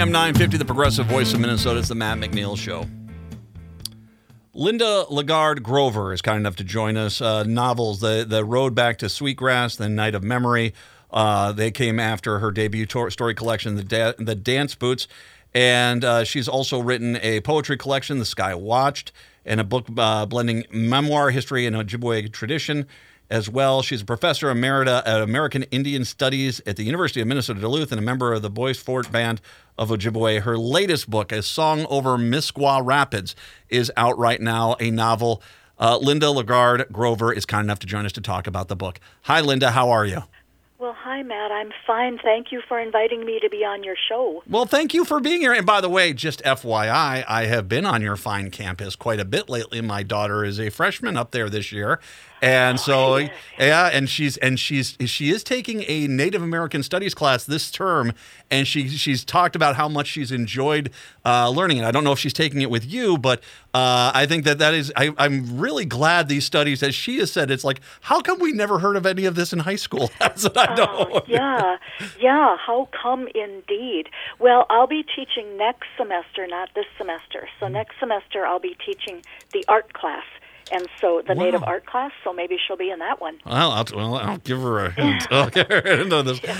AM 0.00 0.12
950, 0.12 0.56
the 0.56 0.64
progressive 0.64 1.04
voice 1.04 1.34
of 1.34 1.40
Minnesota. 1.40 1.78
is 1.78 1.88
the 1.88 1.94
Matt 1.94 2.16
McNeil 2.16 2.56
Show. 2.56 2.86
Linda 4.54 5.04
LeGarde 5.10 5.62
Grover 5.62 6.14
is 6.14 6.22
kind 6.22 6.38
enough 6.38 6.56
to 6.56 6.64
join 6.64 6.96
us. 6.96 7.20
Uh, 7.20 7.42
novels, 7.42 8.00
the, 8.00 8.24
the 8.26 8.42
Road 8.42 8.74
Back 8.74 8.96
to 9.00 9.10
Sweetgrass, 9.10 9.76
The 9.76 9.90
Night 9.90 10.14
of 10.14 10.24
Memory. 10.24 10.72
Uh, 11.10 11.52
they 11.52 11.70
came 11.70 12.00
after 12.00 12.38
her 12.38 12.50
debut 12.50 12.86
to- 12.86 13.10
story 13.10 13.34
collection, 13.34 13.74
The, 13.74 13.84
da- 13.84 14.14
the 14.16 14.34
Dance 14.34 14.74
Boots. 14.74 15.06
And 15.52 16.02
uh, 16.02 16.24
she's 16.24 16.48
also 16.48 16.80
written 16.80 17.16
a 17.16 17.42
poetry 17.42 17.76
collection, 17.76 18.18
The 18.18 18.24
Sky 18.24 18.54
Watched, 18.54 19.12
and 19.44 19.60
a 19.60 19.64
book 19.64 19.86
uh, 19.98 20.24
blending 20.24 20.64
memoir, 20.72 21.28
history, 21.28 21.66
and 21.66 21.76
Ojibwe 21.76 22.32
tradition 22.32 22.86
as 23.30 23.48
well. 23.48 23.80
She's 23.82 24.02
a 24.02 24.04
professor 24.04 24.52
emerita 24.52 25.02
at 25.06 25.20
American 25.22 25.62
Indian 25.64 26.04
Studies 26.04 26.60
at 26.66 26.76
the 26.76 26.82
University 26.82 27.20
of 27.20 27.28
Minnesota 27.28 27.60
Duluth 27.60 27.92
and 27.92 27.98
a 27.98 28.02
member 28.02 28.32
of 28.32 28.42
the 28.42 28.50
Bois 28.50 28.74
Forte 28.74 29.10
Band 29.10 29.40
of 29.78 29.90
Ojibwe. 29.90 30.42
Her 30.42 30.58
latest 30.58 31.08
book, 31.08 31.32
A 31.32 31.42
Song 31.42 31.86
Over 31.88 32.18
Miskwaa 32.18 32.84
Rapids, 32.84 33.36
is 33.68 33.92
out 33.96 34.18
right 34.18 34.40
now, 34.40 34.76
a 34.80 34.90
novel. 34.90 35.42
Uh, 35.78 35.96
Linda 35.96 36.26
LeGarde 36.26 36.90
Grover 36.92 37.32
is 37.32 37.46
kind 37.46 37.64
enough 37.64 37.78
to 37.78 37.86
join 37.86 38.04
us 38.04 38.12
to 38.12 38.20
talk 38.20 38.46
about 38.46 38.68
the 38.68 38.76
book. 38.76 39.00
Hi, 39.22 39.40
Linda. 39.40 39.70
How 39.70 39.90
are 39.90 40.04
you? 40.04 40.24
Well, 40.80 40.96
hi, 40.98 41.22
Matt. 41.22 41.52
I'm 41.52 41.72
fine. 41.86 42.18
Thank 42.18 42.52
you 42.52 42.62
for 42.66 42.80
inviting 42.80 43.26
me 43.26 43.38
to 43.40 43.50
be 43.50 43.66
on 43.66 43.84
your 43.84 43.96
show. 44.08 44.42
Well, 44.48 44.64
thank 44.64 44.94
you 44.94 45.04
for 45.04 45.20
being 45.20 45.42
here. 45.42 45.52
And 45.52 45.66
by 45.66 45.82
the 45.82 45.90
way, 45.90 46.14
just 46.14 46.42
FYI, 46.42 47.22
I 47.28 47.44
have 47.44 47.68
been 47.68 47.84
on 47.84 48.00
your 48.00 48.16
fine 48.16 48.50
campus 48.50 48.96
quite 48.96 49.20
a 49.20 49.26
bit 49.26 49.50
lately. 49.50 49.82
My 49.82 50.02
daughter 50.02 50.42
is 50.42 50.58
a 50.58 50.70
freshman 50.70 51.18
up 51.18 51.32
there 51.32 51.50
this 51.50 51.70
year. 51.70 52.00
And 52.42 52.80
so, 52.80 53.18
yeah, 53.58 53.90
and 53.92 54.08
she's 54.08 54.36
and 54.38 54.58
she's 54.58 54.96
she 55.04 55.30
is 55.30 55.44
taking 55.44 55.84
a 55.88 56.06
Native 56.06 56.42
American 56.42 56.82
Studies 56.82 57.14
class 57.14 57.44
this 57.44 57.70
term, 57.70 58.12
and 58.50 58.66
she 58.66 58.88
she's 58.88 59.24
talked 59.24 59.54
about 59.54 59.76
how 59.76 59.88
much 59.88 60.06
she's 60.06 60.32
enjoyed 60.32 60.90
uh, 61.24 61.50
learning 61.50 61.78
it. 61.78 61.84
I 61.84 61.90
don't 61.90 62.02
know 62.02 62.12
if 62.12 62.18
she's 62.18 62.32
taking 62.32 62.62
it 62.62 62.70
with 62.70 62.90
you, 62.90 63.18
but 63.18 63.40
uh, 63.74 64.10
I 64.14 64.24
think 64.24 64.44
that 64.44 64.58
that 64.58 64.72
is 64.72 64.90
I, 64.96 65.10
I'm 65.18 65.58
really 65.58 65.84
glad 65.84 66.28
these 66.28 66.46
studies, 66.46 66.82
as 66.82 66.94
she 66.94 67.18
has 67.18 67.30
said, 67.30 67.50
it's 67.50 67.64
like 67.64 67.80
how 68.00 68.20
come 68.20 68.38
we 68.38 68.52
never 68.52 68.78
heard 68.78 68.96
of 68.96 69.04
any 69.04 69.26
of 69.26 69.34
this 69.34 69.52
in 69.52 69.58
high 69.58 69.76
school? 69.76 70.10
That's 70.18 70.44
what 70.44 70.56
I. 70.56 70.76
Oh, 70.78 71.22
yeah, 71.26 71.76
yeah. 72.18 72.56
How 72.56 72.88
come, 73.02 73.28
indeed? 73.34 74.08
Well, 74.38 74.66
I'll 74.70 74.86
be 74.86 75.02
teaching 75.02 75.58
next 75.58 75.88
semester, 75.98 76.46
not 76.46 76.70
this 76.74 76.86
semester. 76.96 77.48
So 77.58 77.68
next 77.68 77.96
semester, 78.00 78.46
I'll 78.46 78.60
be 78.60 78.76
teaching 78.84 79.22
the 79.52 79.64
art 79.68 79.92
class 79.92 80.24
and 80.72 80.86
so 81.00 81.22
the 81.26 81.34
Wow. 81.34 81.44
native 81.44 81.62
art 81.64 81.86
class. 81.86 82.12
So 82.24 82.32
maybe 82.32 82.56
she'll 82.66 82.76
be 82.76 82.90
in 82.90 82.98
that 83.00 83.20
one. 83.20 83.38
Well, 83.46 83.70
I'll, 83.72 83.84
well, 83.94 84.16
I'll 84.16 84.38
give 84.38 84.60
her 84.60 84.84
a 84.86 84.90
hint. 84.90 85.26
Okay, 85.32 85.60
I 85.68 85.80
didn't 85.80 86.08
know 86.08 86.22
this. 86.22 86.40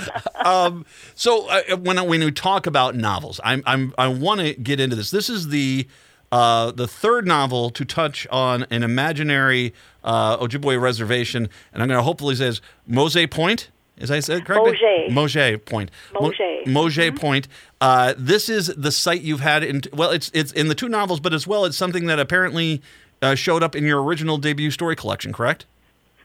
Um, 0.43 0.85
so 1.13 1.47
uh, 1.49 1.77
when 1.77 1.97
when 2.07 2.19
we 2.23 2.31
talk 2.31 2.65
about 2.65 2.95
novels, 2.95 3.39
I'm, 3.43 3.61
I'm 3.67 3.93
I 3.97 4.07
want 4.07 4.41
to 4.41 4.55
get 4.55 4.79
into 4.79 4.95
this. 4.95 5.11
This 5.11 5.29
is 5.29 5.49
the 5.49 5.87
uh, 6.31 6.71
the 6.71 6.87
third 6.87 7.27
novel 7.27 7.69
to 7.71 7.85
touch 7.85 8.25
on 8.31 8.65
an 8.71 8.81
imaginary 8.81 9.73
uh, 10.03 10.37
Ojibwe 10.37 10.81
reservation, 10.81 11.47
and 11.73 11.83
I'm 11.83 11.87
going 11.87 11.99
to 11.99 12.03
hopefully 12.03 12.33
say 12.35 12.47
is 12.47 12.61
Mose 12.87 13.27
Point. 13.29 13.69
Is 13.97 14.09
I 14.09 14.19
said 14.19 14.45
correctly? 14.45 14.79
Mozhay 15.11 15.63
Point. 15.63 15.91
Mo- 16.13 16.31
Mozhay. 16.31 16.63
Mozhay 16.65 17.15
Point. 17.15 17.47
Uh, 17.79 18.15
this 18.17 18.49
is 18.49 18.67
the 18.75 18.91
site 18.91 19.21
you've 19.21 19.41
had 19.41 19.63
in. 19.63 19.81
Well, 19.93 20.09
it's 20.09 20.31
it's 20.33 20.51
in 20.53 20.69
the 20.69 20.75
two 20.75 20.89
novels, 20.89 21.19
but 21.19 21.35
as 21.35 21.45
well, 21.45 21.65
it's 21.65 21.77
something 21.77 22.07
that 22.07 22.19
apparently 22.19 22.81
uh, 23.21 23.35
showed 23.35 23.63
up 23.63 23.75
in 23.75 23.85
your 23.85 24.01
original 24.01 24.37
debut 24.37 24.71
story 24.71 24.95
collection. 24.95 25.33
Correct? 25.33 25.65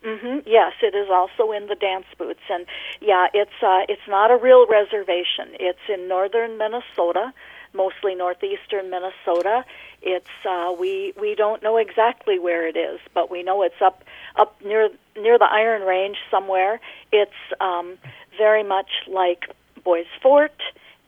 Mm-hmm. 0.02 0.48
Yes, 0.48 0.72
it 0.82 0.94
is 0.94 1.08
also 1.10 1.50
in 1.50 1.66
the 1.66 1.74
dance 1.74 2.06
boots, 2.16 2.42
and 2.48 2.64
yeah, 3.00 3.26
it's 3.34 3.60
uh, 3.60 3.82
it's 3.88 4.06
not 4.06 4.30
a 4.30 4.36
real 4.36 4.66
reservation. 4.66 5.48
It's 5.58 5.80
in 5.88 6.06
northern 6.06 6.58
Minnesota, 6.58 7.32
mostly 7.74 8.14
northeastern 8.14 8.88
Minnesota. 8.88 9.64
It's 10.02 10.30
uh, 10.48 10.72
we 10.78 11.12
we 11.20 11.34
don't 11.34 11.60
know 11.60 11.76
exactly 11.76 12.38
where 12.38 12.68
it 12.68 12.76
is, 12.76 13.00
but 13.14 13.32
we 13.32 13.42
know 13.42 13.62
it's 13.62 13.82
up 13.82 14.04
up 14.36 14.54
near 14.64 14.90
near 15.16 15.38
the 15.38 15.48
Iron 15.50 15.82
Range 15.82 16.16
somewhere. 16.30 16.78
It's 17.10 17.32
um, 17.60 17.98
very 18.38 18.62
much 18.62 18.90
like 19.08 19.50
Bois 19.82 20.04
Forte. 20.22 20.54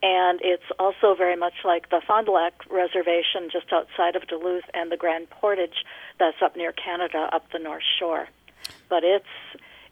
And 0.03 0.41
it's 0.43 0.63
also 0.79 1.15
very 1.17 1.37
much 1.37 1.55
like 1.65 1.91
the 1.91 2.01
Fond 2.07 2.27
du 2.27 2.33
Lac 2.33 2.53
Reservation 2.71 3.49
just 3.51 3.73
outside 3.73 4.15
of 4.15 4.27
Duluth 4.29 4.65
and 4.75 4.93
the 4.93 4.97
Grand 4.97 5.29
Portage 5.31 5.85
that's 6.19 6.41
up 6.41 6.57
near 6.57 6.73
Canada, 6.73 7.29
up 7.33 7.51
the 7.53 7.59
North 7.59 7.83
Shore 7.99 8.29
but 8.89 9.05
it's 9.05 9.27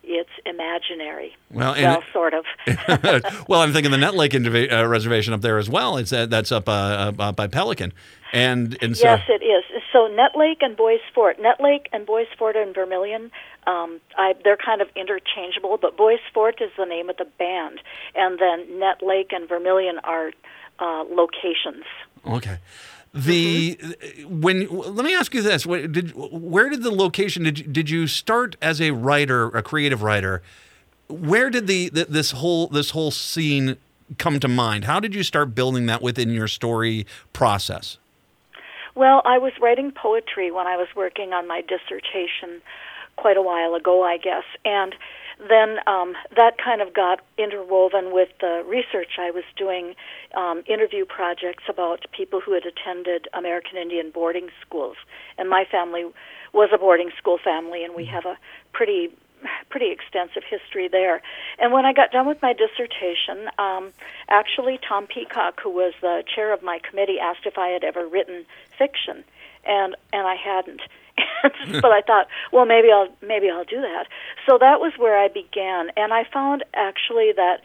it's 0.08 0.30
imaginary. 0.44 1.36
Well, 1.50 1.74
well, 1.74 2.02
sort 2.12 2.32
of. 2.32 2.44
well, 3.48 3.60
I'm 3.60 3.72
thinking 3.72 3.90
the 3.90 3.98
Nett 3.98 4.14
Lake 4.14 4.32
Indiva- 4.32 4.72
uh, 4.72 4.86
Reservation 4.86 5.34
up 5.34 5.40
there 5.40 5.58
as 5.58 5.68
well. 5.68 5.96
It's 5.96 6.12
uh, 6.12 6.26
that's 6.26 6.52
up 6.52 6.68
uh, 6.68 7.12
uh, 7.18 7.32
by 7.32 7.48
Pelican, 7.48 7.92
and 8.32 8.78
and 8.80 8.96
so 8.96 9.04
yes, 9.04 9.22
it 9.28 9.44
is. 9.44 9.75
So 9.96 10.08
Nett 10.08 10.36
Lake 10.36 10.58
and 10.60 10.76
Bois 10.76 10.98
Forte, 11.14 11.40
Nett 11.40 11.58
Lake 11.58 11.88
and 11.90 12.04
Bois 12.04 12.24
Forte 12.38 12.60
and 12.60 12.74
Vermilion, 12.74 13.30
um, 13.66 13.98
I, 14.18 14.34
they're 14.44 14.58
kind 14.58 14.82
of 14.82 14.88
interchangeable. 14.94 15.78
But 15.80 15.96
Bois 15.96 16.18
Forte 16.34 16.60
is 16.60 16.70
the 16.76 16.84
name 16.84 17.08
of 17.08 17.16
the 17.16 17.24
band, 17.24 17.80
and 18.14 18.38
then 18.38 18.78
Nett 18.78 19.02
Lake 19.02 19.32
and 19.32 19.48
Vermilion 19.48 19.98
are 20.04 20.32
uh, 20.78 21.04
locations. 21.04 21.84
okay. 22.26 22.58
The 23.14 23.76
Mm-hmm. 23.76 24.40
when 24.42 24.68
let 24.68 25.06
me 25.06 25.14
ask 25.14 25.32
you 25.32 25.40
this: 25.40 25.64
did 25.64 26.12
where 26.14 26.68
did 26.68 26.82
the 26.82 26.90
location 26.90 27.44
did 27.44 27.58
you, 27.60 27.64
did 27.64 27.88
you 27.88 28.06
start 28.06 28.56
as 28.60 28.78
a 28.78 28.90
writer, 28.90 29.46
a 29.48 29.62
creative 29.62 30.02
writer? 30.02 30.42
Where 31.08 31.48
did 31.48 31.66
the, 31.66 31.88
the 31.88 32.04
this 32.04 32.32
whole 32.32 32.66
this 32.66 32.90
whole 32.90 33.10
scene 33.10 33.78
come 34.18 34.38
to 34.40 34.48
mind? 34.48 34.84
How 34.84 35.00
did 35.00 35.14
you 35.14 35.22
start 35.22 35.54
building 35.54 35.86
that 35.86 36.02
within 36.02 36.28
your 36.28 36.48
story 36.48 37.06
process? 37.32 37.96
Well, 38.96 39.20
I 39.26 39.36
was 39.36 39.52
writing 39.60 39.92
poetry 39.92 40.50
when 40.50 40.66
I 40.66 40.78
was 40.78 40.88
working 40.96 41.34
on 41.34 41.46
my 41.46 41.60
dissertation 41.60 42.62
quite 43.16 43.36
a 43.36 43.42
while 43.42 43.74
ago, 43.74 44.02
I 44.02 44.16
guess, 44.16 44.44
and 44.64 44.94
then 45.38 45.76
um, 45.86 46.14
that 46.34 46.56
kind 46.56 46.80
of 46.80 46.94
got 46.94 47.20
interwoven 47.36 48.10
with 48.10 48.30
the 48.40 48.64
research 48.66 49.18
I 49.18 49.30
was 49.30 49.44
doing, 49.54 49.94
um, 50.34 50.62
interview 50.66 51.04
projects 51.04 51.64
about 51.68 52.06
people 52.12 52.40
who 52.40 52.54
had 52.54 52.64
attended 52.64 53.28
American 53.34 53.76
Indian 53.76 54.10
boarding 54.10 54.48
schools, 54.62 54.96
and 55.36 55.50
my 55.50 55.66
family 55.70 56.06
was 56.54 56.70
a 56.72 56.78
boarding 56.78 57.10
school 57.18 57.36
family, 57.36 57.84
and 57.84 57.94
we 57.94 58.06
have 58.06 58.24
a 58.24 58.38
pretty 58.72 59.10
pretty 59.68 59.90
extensive 59.90 60.42
history 60.48 60.88
there. 60.88 61.22
And 61.58 61.72
when 61.72 61.84
I 61.84 61.92
got 61.92 62.10
done 62.10 62.26
with 62.26 62.40
my 62.42 62.52
dissertation, 62.52 63.48
um, 63.58 63.92
actually 64.28 64.78
Tom 64.86 65.06
Peacock, 65.06 65.60
who 65.62 65.70
was 65.70 65.92
the 66.00 66.24
chair 66.34 66.52
of 66.52 66.62
my 66.62 66.78
committee, 66.78 67.18
asked 67.20 67.46
if 67.46 67.58
I 67.58 67.68
had 67.68 67.84
ever 67.84 68.06
written 68.06 68.46
fiction, 68.78 69.24
and 69.66 69.96
and 70.12 70.26
I 70.26 70.36
hadn't. 70.36 70.80
but 71.42 71.84
I 71.92 72.02
thought, 72.02 72.26
well, 72.52 72.66
maybe 72.66 72.88
I'll 72.92 73.08
maybe 73.26 73.50
I'll 73.50 73.64
do 73.64 73.80
that. 73.80 74.06
So 74.48 74.58
that 74.58 74.80
was 74.80 74.92
where 74.98 75.18
I 75.18 75.28
began, 75.28 75.90
and 75.96 76.12
I 76.12 76.24
found 76.32 76.64
actually 76.74 77.32
that 77.36 77.60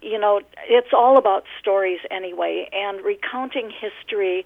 you 0.00 0.18
know 0.18 0.40
it's 0.68 0.92
all 0.92 1.18
about 1.18 1.44
stories 1.60 2.00
anyway, 2.10 2.68
and 2.72 3.04
recounting 3.04 3.70
history. 3.70 4.44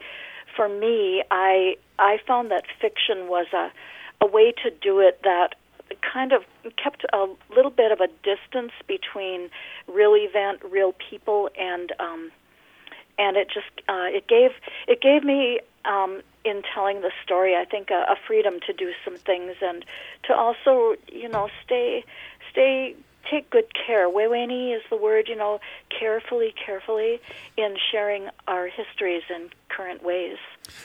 For 0.54 0.68
me, 0.68 1.22
I 1.30 1.76
I 1.98 2.18
found 2.26 2.50
that 2.50 2.64
fiction 2.80 3.28
was 3.28 3.46
a 3.52 3.70
a 4.20 4.26
way 4.26 4.52
to 4.62 4.70
do 4.70 5.00
it 5.00 5.20
that 5.24 5.54
kind 6.00 6.32
of 6.32 6.42
kept 6.82 7.04
a 7.12 7.26
little 7.54 7.70
bit 7.70 7.92
of 7.92 8.00
a 8.00 8.08
distance 8.22 8.72
between 8.86 9.50
real 9.86 10.14
event, 10.14 10.60
real 10.68 10.94
people, 11.10 11.48
and 11.58 11.92
um, 12.00 12.30
and 13.18 13.36
it 13.36 13.48
just 13.52 13.70
uh, 13.88 14.06
it 14.08 14.26
gave 14.26 14.50
it 14.86 15.00
gave 15.00 15.24
me 15.24 15.60
um, 15.86 16.22
in 16.44 16.62
telling 16.74 17.00
the 17.00 17.10
story, 17.24 17.56
I 17.56 17.64
think 17.64 17.90
a, 17.90 18.04
a 18.08 18.16
freedom 18.26 18.60
to 18.66 18.72
do 18.72 18.92
some 19.04 19.16
things 19.16 19.56
and 19.62 19.84
to 20.24 20.34
also 20.34 20.96
you 21.08 21.28
know 21.28 21.48
stay 21.64 22.04
stay 22.50 22.96
take 23.30 23.50
good 23.50 23.66
care. 23.74 24.08
Weweni 24.08 24.74
is 24.74 24.82
the 24.90 24.96
word, 24.96 25.28
you 25.28 25.36
know, 25.36 25.60
carefully, 25.88 26.54
carefully 26.64 27.20
in 27.56 27.76
sharing 27.90 28.28
our 28.46 28.66
histories 28.66 29.22
in 29.28 29.50
current 29.68 30.02
ways. 30.02 30.36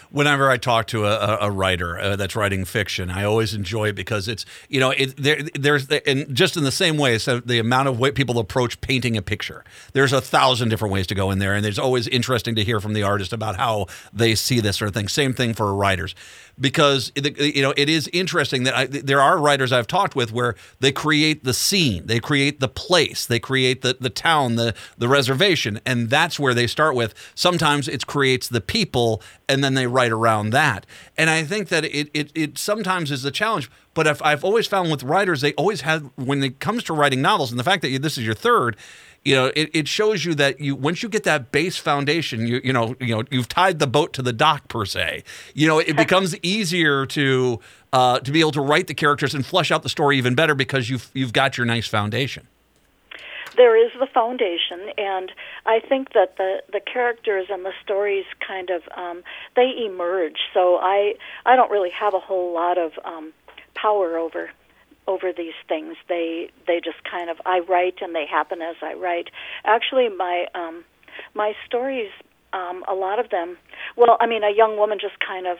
whenever 0.10 0.50
I 0.50 0.58
talk 0.58 0.88
to 0.88 1.06
a, 1.06 1.38
a, 1.42 1.52
writer 1.52 2.00
uh, 2.00 2.16
that's 2.16 2.36
writing 2.36 2.66
fiction, 2.66 3.10
I 3.10 3.24
always 3.24 3.54
enjoy 3.54 3.90
it 3.90 3.94
because 3.94 4.28
it's 4.28 4.46
you 4.70 4.80
know 4.80 4.92
it 4.92 5.16
there 5.18 5.42
there's 5.56 5.88
and 5.90 6.34
just 6.36 6.58
in 6.58 6.64
the 6.64 6.72
same 6.72 6.98
way, 6.98 7.18
so 7.18 7.40
the 7.40 7.60
amount 7.60 7.88
of 7.88 8.00
way 8.00 8.12
people 8.12 8.40
approach 8.40 8.80
painting 8.82 9.18
a 9.18 9.22
picture. 9.22 9.64
There's 9.94 10.14
a 10.14 10.22
thousand 10.22 10.70
different 10.70 10.94
ways 10.94 11.08
to 11.08 11.16
go 11.16 11.32
in 11.32 11.40
there, 11.40 11.54
and 11.54 11.66
it's 11.66 11.80
always 11.80 12.08
interesting 12.08 12.56
to 12.56 12.64
hear 12.64 12.80
from 12.80 12.94
the 12.94 13.04
artist 13.04 13.34
about 13.34 13.58
how 13.58 13.88
they 14.14 14.36
see 14.36 14.60
this 14.60 14.78
sort 14.78 14.90
of 14.90 14.94
thing. 14.94 15.08
Same 15.08 15.34
thing 15.34 15.54
for 15.54 15.74
writers, 15.74 16.16
because 16.60 17.12
you 17.16 17.62
know 17.62 17.74
it 17.78 17.90
is 17.90 18.10
interesting 18.14 18.64
that 18.64 18.76
I, 18.76 18.86
there 18.86 19.22
are 19.22 19.38
writers 19.38 19.72
I've 19.72 19.88
talked 19.88 20.16
with 20.16 20.32
where 20.32 20.56
they 20.80 20.92
create 20.92 21.44
the 21.44 21.54
scene, 21.54 22.08
they 22.08 22.20
create 22.20 22.60
the 22.60 22.70
place, 22.70 23.26
they 23.26 23.40
create 23.40 23.82
the 23.82 23.98
the 24.00 24.10
town, 24.10 24.56
the 24.56 24.74
the 24.98 25.08
reservation, 25.08 25.80
and 25.86 26.10
that's 26.10 26.40
where 26.40 26.54
they 26.54 26.68
start 26.68 26.96
with. 26.96 27.14
Sometimes 27.36 27.88
it 27.88 28.06
creates 28.08 28.48
the 28.48 28.62
people 28.72 29.22
and 29.50 29.62
then 29.62 29.74
they 29.74 29.86
write 29.86 30.14
around 30.14 30.52
that. 30.52 30.86
And 31.18 31.30
I 31.30 31.44
think 31.44 31.68
that 31.68 31.84
it 31.84 32.10
it, 32.14 32.32
it 32.34 32.58
sometimes 32.58 33.12
is 33.12 33.26
a 33.26 33.32
challenge. 33.32 33.70
But 33.94 34.08
if, 34.08 34.22
I've 34.22 34.46
always 34.46 34.66
found 34.66 34.90
with 34.90 35.04
writers, 35.04 35.42
they 35.42 35.52
always 35.56 35.82
have 35.82 36.10
when 36.16 36.42
it 36.42 36.62
comes 36.62 36.82
to 36.86 36.94
writing 36.94 37.22
novels, 37.22 37.52
and 37.52 37.60
the 37.60 37.66
fact 37.66 37.82
that 37.82 37.90
you, 37.90 38.00
this 38.00 38.18
is 38.18 38.26
your 38.26 38.34
third, 38.34 38.78
you 39.26 39.36
know, 39.36 39.52
it, 39.54 39.70
it 39.74 39.88
shows 39.90 40.24
you 40.24 40.34
that 40.36 40.62
you 40.62 40.74
once 40.74 41.04
you 41.04 41.10
get 41.10 41.26
that 41.26 41.52
base 41.52 41.76
foundation, 41.76 42.48
you 42.48 42.62
you 42.64 42.72
know 42.72 42.96
you 43.02 43.14
know 43.14 43.24
you've 43.30 43.50
tied 43.50 43.80
the 43.80 43.88
boat 43.88 44.14
to 44.14 44.22
the 44.22 44.32
dock 44.32 44.70
per 44.70 44.86
se. 44.86 45.26
You 45.54 45.68
know, 45.68 45.80
it 45.80 45.98
becomes 45.98 46.38
easier 46.42 47.06
to 47.08 47.60
uh, 47.92 48.20
to 48.20 48.32
be 48.32 48.40
able 48.40 48.54
to 48.54 48.62
write 48.62 48.88
the 48.88 48.94
characters 48.94 49.36
and 49.36 49.46
flesh 49.46 49.70
out 49.70 49.84
the 49.84 49.90
story 49.90 50.18
even 50.18 50.34
better 50.34 50.56
because 50.56 50.90
you've 50.90 51.12
you've 51.14 51.34
got 51.34 51.58
your 51.58 51.66
nice 51.66 51.88
foundation 51.88 52.48
there 53.56 53.76
is 53.76 53.92
the 54.00 54.08
foundation, 54.08 54.94
and 54.98 55.32
I 55.66 55.80
think 55.80 56.14
that 56.14 56.38
the 56.38 56.64
the 56.72 56.80
characters 56.80 57.48
and 57.50 57.66
the 57.66 57.74
stories 57.84 58.26
kind 58.46 58.70
of 58.70 58.82
um, 58.96 59.24
they 59.56 59.72
emerge. 59.86 60.38
So 60.54 60.78
I 60.78 61.16
I 61.46 61.56
don't 61.56 61.72
really 61.72 61.92
have 61.92 62.14
a 62.14 62.20
whole 62.20 62.54
lot 62.54 62.78
of 62.78 62.94
um, 63.04 63.34
power 63.76 64.18
over 64.18 64.50
over 65.08 65.34
these 65.34 65.54
things. 65.68 65.96
They 66.08 66.50
they 66.68 66.80
just 66.84 67.04
kind 67.04 67.30
of 67.30 67.38
I 67.46 67.60
write 67.60 68.02
and 68.02 68.16
they 68.16 68.26
happen 68.26 68.62
as 68.62 68.76
I 68.82 68.94
write. 68.94 69.30
Actually, 69.66 70.10
my 70.10 70.46
um, 70.56 70.84
my 71.34 71.54
stories, 71.66 72.12
um, 72.54 72.84
a 72.88 72.94
lot 72.94 73.20
of 73.20 73.30
them. 73.30 73.58
Well, 73.96 74.18
I 74.20 74.28
mean, 74.28 74.44
a 74.44 74.54
young 74.56 74.78
woman 74.78 74.98
just 75.00 75.20
kind 75.20 75.48
of 75.48 75.58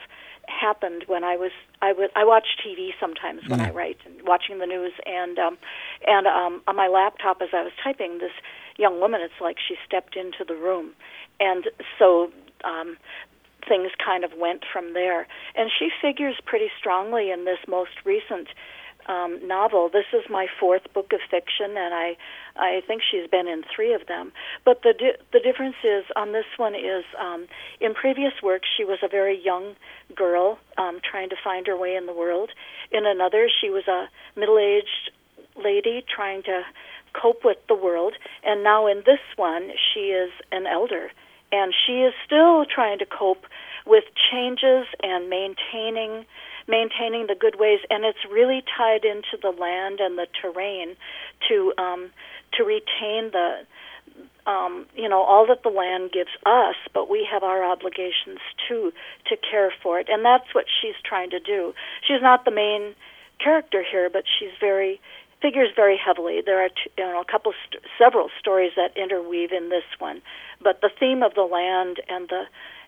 happened 0.48 1.04
when 1.06 1.24
I 1.24 1.36
was 1.36 1.52
I 1.80 1.92
would 1.92 2.10
I 2.16 2.24
watch 2.24 2.46
TV 2.64 2.90
sometimes 2.98 3.48
when 3.48 3.60
mm. 3.60 3.68
I 3.68 3.70
write 3.70 3.98
and 4.04 4.26
watching 4.26 4.58
the 4.58 4.66
news 4.66 4.92
and 5.06 5.38
um 5.38 5.58
and 6.06 6.26
um 6.26 6.62
on 6.66 6.76
my 6.76 6.88
laptop 6.88 7.40
as 7.40 7.50
I 7.52 7.62
was 7.62 7.72
typing 7.82 8.18
this 8.18 8.32
young 8.76 9.00
woman 9.00 9.20
it's 9.22 9.40
like 9.40 9.56
she 9.66 9.76
stepped 9.86 10.16
into 10.16 10.44
the 10.46 10.54
room 10.54 10.92
and 11.38 11.68
so 11.98 12.32
um 12.64 12.96
things 13.68 13.92
kind 14.04 14.24
of 14.24 14.32
went 14.36 14.64
from 14.72 14.94
there 14.94 15.28
and 15.54 15.70
she 15.78 15.90
figures 16.00 16.34
pretty 16.44 16.70
strongly 16.78 17.30
in 17.30 17.44
this 17.44 17.58
most 17.68 18.02
recent 18.04 18.48
um, 19.06 19.46
novel. 19.46 19.88
This 19.92 20.06
is 20.12 20.22
my 20.30 20.46
fourth 20.60 20.92
book 20.92 21.12
of 21.12 21.20
fiction, 21.30 21.76
and 21.76 21.94
I 21.94 22.16
I 22.56 22.82
think 22.86 23.02
she's 23.02 23.28
been 23.30 23.48
in 23.48 23.62
three 23.74 23.92
of 23.94 24.06
them. 24.06 24.32
But 24.64 24.82
the 24.82 24.92
di- 24.92 25.18
the 25.32 25.40
difference 25.40 25.76
is 25.84 26.04
on 26.16 26.32
this 26.32 26.46
one 26.56 26.74
is 26.74 27.04
um, 27.18 27.46
in 27.80 27.94
previous 27.94 28.34
work 28.42 28.62
she 28.76 28.84
was 28.84 28.98
a 29.02 29.08
very 29.08 29.38
young 29.38 29.74
girl 30.14 30.58
um, 30.78 31.00
trying 31.08 31.30
to 31.30 31.36
find 31.42 31.66
her 31.66 31.76
way 31.76 31.96
in 31.96 32.06
the 32.06 32.12
world. 32.12 32.50
In 32.90 33.06
another, 33.06 33.48
she 33.60 33.70
was 33.70 33.86
a 33.88 34.08
middle 34.38 34.58
aged 34.58 35.10
lady 35.56 36.04
trying 36.14 36.42
to 36.44 36.62
cope 37.12 37.44
with 37.44 37.58
the 37.68 37.74
world, 37.74 38.14
and 38.44 38.62
now 38.62 38.86
in 38.86 38.98
this 39.04 39.20
one 39.36 39.70
she 39.92 40.12
is 40.12 40.30
an 40.50 40.66
elder, 40.66 41.10
and 41.50 41.74
she 41.86 42.02
is 42.02 42.14
still 42.24 42.64
trying 42.64 42.98
to 42.98 43.06
cope 43.06 43.44
with 43.86 44.04
changes 44.30 44.86
and 45.02 45.28
maintaining 45.28 46.24
maintaining 46.72 47.26
the 47.28 47.36
good 47.38 47.60
ways, 47.60 47.80
and 47.90 48.04
it's 48.04 48.24
really 48.32 48.64
tied 48.76 49.04
into 49.04 49.36
the 49.40 49.50
land 49.52 50.00
and 50.00 50.16
the 50.16 50.26
terrain 50.40 50.96
to 51.48 51.72
um, 51.76 52.10
to 52.56 52.64
retain 52.64 53.30
the 53.30 53.68
um, 54.50 54.86
you 54.96 55.08
know 55.08 55.22
all 55.22 55.46
that 55.46 55.62
the 55.62 55.68
land 55.68 56.10
gives 56.12 56.32
us, 56.46 56.76
but 56.94 57.10
we 57.10 57.28
have 57.30 57.42
our 57.42 57.62
obligations 57.62 58.40
too 58.66 58.92
to 59.28 59.36
care 59.36 59.72
for 59.82 60.00
it, 60.00 60.08
and 60.08 60.24
that's 60.24 60.54
what 60.54 60.64
she's 60.80 60.96
trying 61.04 61.30
to 61.30 61.40
do. 61.40 61.74
She's 62.08 62.22
not 62.22 62.44
the 62.44 62.50
main 62.50 62.94
character 63.38 63.84
here, 63.84 64.08
but 64.10 64.24
she's 64.26 64.56
very 64.58 65.00
figures 65.42 65.70
very 65.74 65.98
heavily. 65.98 66.40
There 66.44 66.64
are 66.64 66.68
two, 66.70 66.90
you 66.96 67.04
know 67.04 67.20
a 67.20 67.30
couple 67.30 67.52
st- 67.68 67.82
several 67.98 68.30
stories 68.40 68.72
that 68.76 68.96
interweave 68.96 69.52
in 69.52 69.68
this 69.68 69.84
one, 69.98 70.22
but 70.62 70.80
the 70.80 70.90
theme 70.98 71.22
of 71.22 71.34
the 71.34 71.42
land 71.42 72.00
and 72.08 72.28
the 72.28 72.44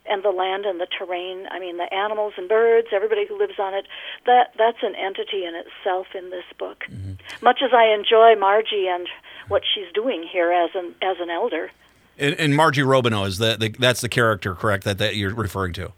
and 0.09 0.23
the 0.23 0.29
land 0.29 0.65
and 0.65 0.79
the 0.79 0.87
terrain. 0.87 1.47
I 1.51 1.59
mean, 1.59 1.77
the 1.77 1.91
animals 1.93 2.33
and 2.37 2.47
birds, 2.47 2.87
everybody 2.91 3.25
who 3.27 3.37
lives 3.37 3.59
on 3.59 3.73
it. 3.73 3.85
That 4.25 4.53
that's 4.57 4.77
an 4.81 4.95
entity 4.95 5.45
in 5.45 5.53
itself 5.55 6.07
in 6.15 6.29
this 6.29 6.45
book. 6.57 6.83
Mm-hmm. 6.89 7.13
Much 7.41 7.59
as 7.63 7.71
I 7.73 7.93
enjoy 7.93 8.35
Margie 8.39 8.87
and 8.87 9.07
what 9.47 9.63
she's 9.73 9.91
doing 9.93 10.27
here 10.31 10.51
as 10.51 10.71
an 10.75 10.95
as 11.01 11.17
an 11.19 11.29
elder. 11.29 11.71
And, 12.17 12.33
and 12.35 12.55
Margie 12.55 12.81
Robineau 12.81 13.27
is 13.27 13.39
the, 13.39 13.57
the, 13.59 13.69
that's 13.69 13.99
the 13.99 14.07
character, 14.07 14.55
correct? 14.55 14.83
That 14.85 14.97
that 14.99 15.15
you're 15.15 15.33
referring 15.33 15.73
to. 15.73 15.91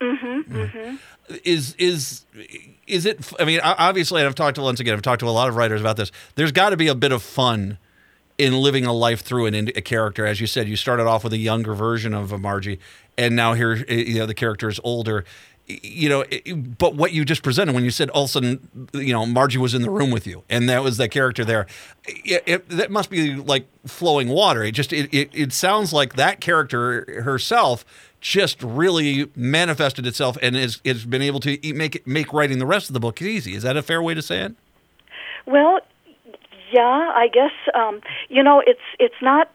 Mm-hmm. 0.00 0.56
Mm-hmm. 0.56 0.96
Is 1.44 1.74
is 1.76 2.24
is 2.86 3.06
it? 3.06 3.32
I 3.40 3.44
mean, 3.44 3.60
obviously, 3.62 4.20
and 4.20 4.28
I've 4.28 4.34
talked 4.34 4.56
to 4.56 4.62
once 4.62 4.80
again. 4.80 4.94
I've 4.94 5.02
talked 5.02 5.20
to 5.20 5.28
a 5.28 5.30
lot 5.30 5.48
of 5.48 5.56
writers 5.56 5.80
about 5.80 5.96
this. 5.96 6.12
There's 6.34 6.52
got 6.52 6.70
to 6.70 6.76
be 6.76 6.88
a 6.88 6.94
bit 6.94 7.12
of 7.12 7.22
fun 7.22 7.78
in 8.38 8.54
living 8.54 8.84
a 8.84 8.92
life 8.92 9.20
through 9.20 9.46
an, 9.46 9.54
a 9.54 9.82
character. 9.82 10.26
As 10.26 10.40
you 10.40 10.46
said, 10.46 10.68
you 10.68 10.76
started 10.76 11.06
off 11.06 11.24
with 11.24 11.32
a 11.32 11.38
younger 11.38 11.74
version 11.74 12.14
of 12.14 12.38
Margie, 12.40 12.78
and 13.16 13.36
now 13.36 13.54
here 13.54 13.84
eh, 13.88 13.94
you 13.94 14.18
know 14.18 14.26
the 14.26 14.34
character 14.34 14.68
is 14.68 14.80
older 14.84 15.24
you 15.66 16.08
know, 16.08 16.24
eh, 16.30 16.52
but 16.54 16.94
what 16.94 17.12
you 17.12 17.24
just 17.24 17.42
presented 17.42 17.74
when 17.74 17.84
you 17.84 17.90
said 17.90 18.10
all 18.10 18.24
of 18.24 18.30
a 18.30 18.32
sudden, 18.32 18.88
you 18.92 19.12
know, 19.12 19.24
Margie 19.24 19.58
was 19.58 19.74
in 19.74 19.82
the 19.82 19.90
room 19.90 20.10
with 20.10 20.26
you, 20.26 20.42
and 20.50 20.68
that 20.68 20.82
was 20.82 20.98
that 20.98 21.10
character 21.10 21.44
there. 21.44 21.66
It, 22.06 22.42
it, 22.46 22.68
that 22.68 22.90
must 22.90 23.10
be 23.10 23.34
like 23.34 23.66
flowing 23.86 24.28
water. 24.28 24.62
It 24.62 24.72
just 24.72 24.92
it, 24.92 25.12
it, 25.12 25.30
it 25.32 25.52
sounds 25.52 25.92
like 25.92 26.16
that 26.16 26.40
character 26.40 27.22
herself 27.22 27.84
just 28.20 28.62
really 28.62 29.30
manifested 29.36 30.06
itself 30.06 30.36
and 30.40 30.56
has, 30.56 30.80
has 30.84 31.04
been 31.04 31.22
able 31.22 31.40
to 31.40 31.58
make 31.74 32.06
make 32.06 32.32
writing 32.32 32.58
the 32.58 32.66
rest 32.66 32.90
of 32.90 32.94
the 32.94 33.00
book 33.00 33.20
easy. 33.22 33.54
Is 33.54 33.62
that 33.62 33.76
a 33.76 33.82
fair 33.82 34.02
way 34.02 34.14
to 34.14 34.22
say 34.22 34.40
it? 34.40 34.54
Well, 35.46 35.80
yeah, 36.74 37.12
I 37.14 37.28
guess 37.28 37.52
um, 37.74 38.00
you 38.28 38.42
know 38.42 38.60
it's 38.66 38.80
it's 38.98 39.20
not 39.22 39.48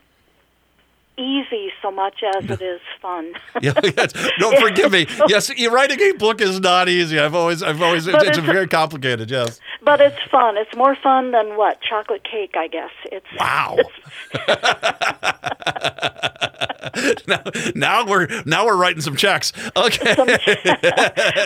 easy 1.19 1.69
so 1.81 1.91
much 1.91 2.23
as 2.35 2.49
it 2.49 2.61
is 2.61 2.79
fun. 3.01 3.33
yeah, 3.61 3.73
yes. 3.83 4.13
No, 4.39 4.51
forgive 4.59 4.91
me. 4.91 5.05
Yes, 5.27 5.51
writing 5.69 5.99
a 6.01 6.13
book 6.13 6.41
is 6.41 6.59
not 6.59 6.87
easy. 6.89 7.19
I've 7.19 7.35
always, 7.35 7.61
I've 7.61 7.81
always, 7.81 8.07
it's, 8.07 8.23
it's, 8.23 8.37
very 8.39 8.67
complicated. 8.67 9.29
Yes, 9.29 9.59
but 9.83 9.99
it's 9.99 10.17
fun. 10.31 10.57
It's 10.57 10.73
more 10.75 10.95
fun 10.95 11.31
than 11.31 11.57
what 11.57 11.81
chocolate 11.81 12.23
cake, 12.23 12.55
I 12.55 12.67
guess. 12.67 12.91
It's 13.11 13.25
wow. 13.37 13.77
It's, 16.95 17.27
now, 17.27 17.43
now 17.75 18.05
we're 18.07 18.27
now 18.45 18.65
we're 18.65 18.77
writing 18.77 19.01
some 19.01 19.15
checks. 19.15 19.51
Okay. 19.75 20.15
Some, 20.15 20.27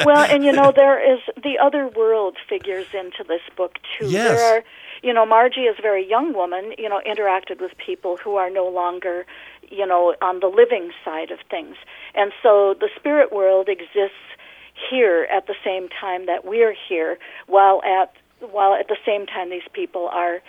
well, 0.05 0.23
and 0.29 0.45
you 0.45 0.51
know 0.51 0.71
there 0.73 1.13
is 1.13 1.19
the 1.41 1.57
other 1.61 1.87
world 1.87 2.37
figures 2.47 2.87
into 2.93 3.23
this 3.27 3.41
book 3.57 3.79
too. 3.97 4.07
Yes. 4.07 4.37
There 4.37 4.57
are 4.57 4.63
you 5.03 5.13
know, 5.13 5.25
Margie 5.25 5.61
is 5.61 5.75
a 5.77 5.81
very 5.81 6.07
young 6.07 6.33
woman, 6.33 6.73
you 6.77 6.89
know, 6.89 7.01
interacted 7.05 7.61
with 7.61 7.71
people 7.77 8.17
who 8.17 8.35
are 8.35 8.49
no 8.49 8.67
longer 8.67 9.25
you 9.73 9.87
know, 9.87 10.15
on 10.21 10.39
the 10.39 10.47
living 10.47 10.91
side 11.03 11.31
of 11.31 11.39
things. 11.49 11.75
And 12.13 12.31
so 12.41 12.75
the 12.79 12.89
spirit 12.95 13.33
world 13.33 13.67
exists 13.67 14.17
here 14.89 15.27
at 15.31 15.47
the 15.47 15.55
same 15.63 15.89
time 15.89 16.27
that 16.27 16.45
we're 16.45 16.75
here, 16.87 17.17
while 17.47 17.81
at 17.83 18.13
while 18.51 18.73
at 18.73 18.87
the 18.87 18.97
same 19.05 19.25
time 19.25 19.49
these 19.49 19.67
people 19.71 20.09
are 20.11 20.41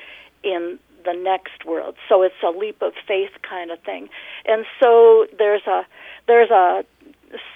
in 0.42 0.78
the 1.04 1.12
next 1.12 1.64
world. 1.64 1.94
So 2.08 2.22
it's 2.22 2.34
a 2.42 2.50
leap 2.50 2.82
of 2.82 2.92
faith 3.06 3.30
kind 3.48 3.70
of 3.70 3.78
thing. 3.80 4.08
And 4.46 4.64
so 4.82 5.26
there's 5.38 5.66
a 5.66 5.86
there's 6.26 6.50
a 6.50 6.84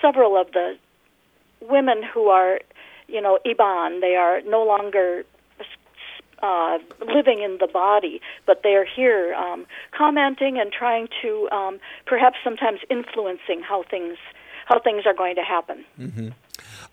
several 0.00 0.40
of 0.40 0.52
the 0.52 0.76
women 1.60 2.02
who 2.02 2.28
are, 2.28 2.60
you 3.08 3.20
know, 3.20 3.38
Iban. 3.44 4.00
They 4.00 4.16
are 4.16 4.40
no 4.42 4.64
longer 4.64 5.24
uh, 6.42 6.78
living 7.06 7.40
in 7.40 7.58
the 7.60 7.66
body, 7.66 8.20
but 8.46 8.62
they're 8.62 8.84
here 8.84 9.34
um, 9.34 9.66
commenting 9.92 10.58
and 10.58 10.72
trying 10.72 11.08
to 11.22 11.48
um, 11.50 11.78
perhaps 12.06 12.36
sometimes 12.44 12.80
influencing 12.90 13.62
how 13.62 13.82
things 13.82 14.16
how 14.66 14.78
things 14.78 15.06
are 15.06 15.14
going 15.14 15.34
to 15.34 15.42
happen. 15.42 15.84
Mm-hmm. 15.98 16.28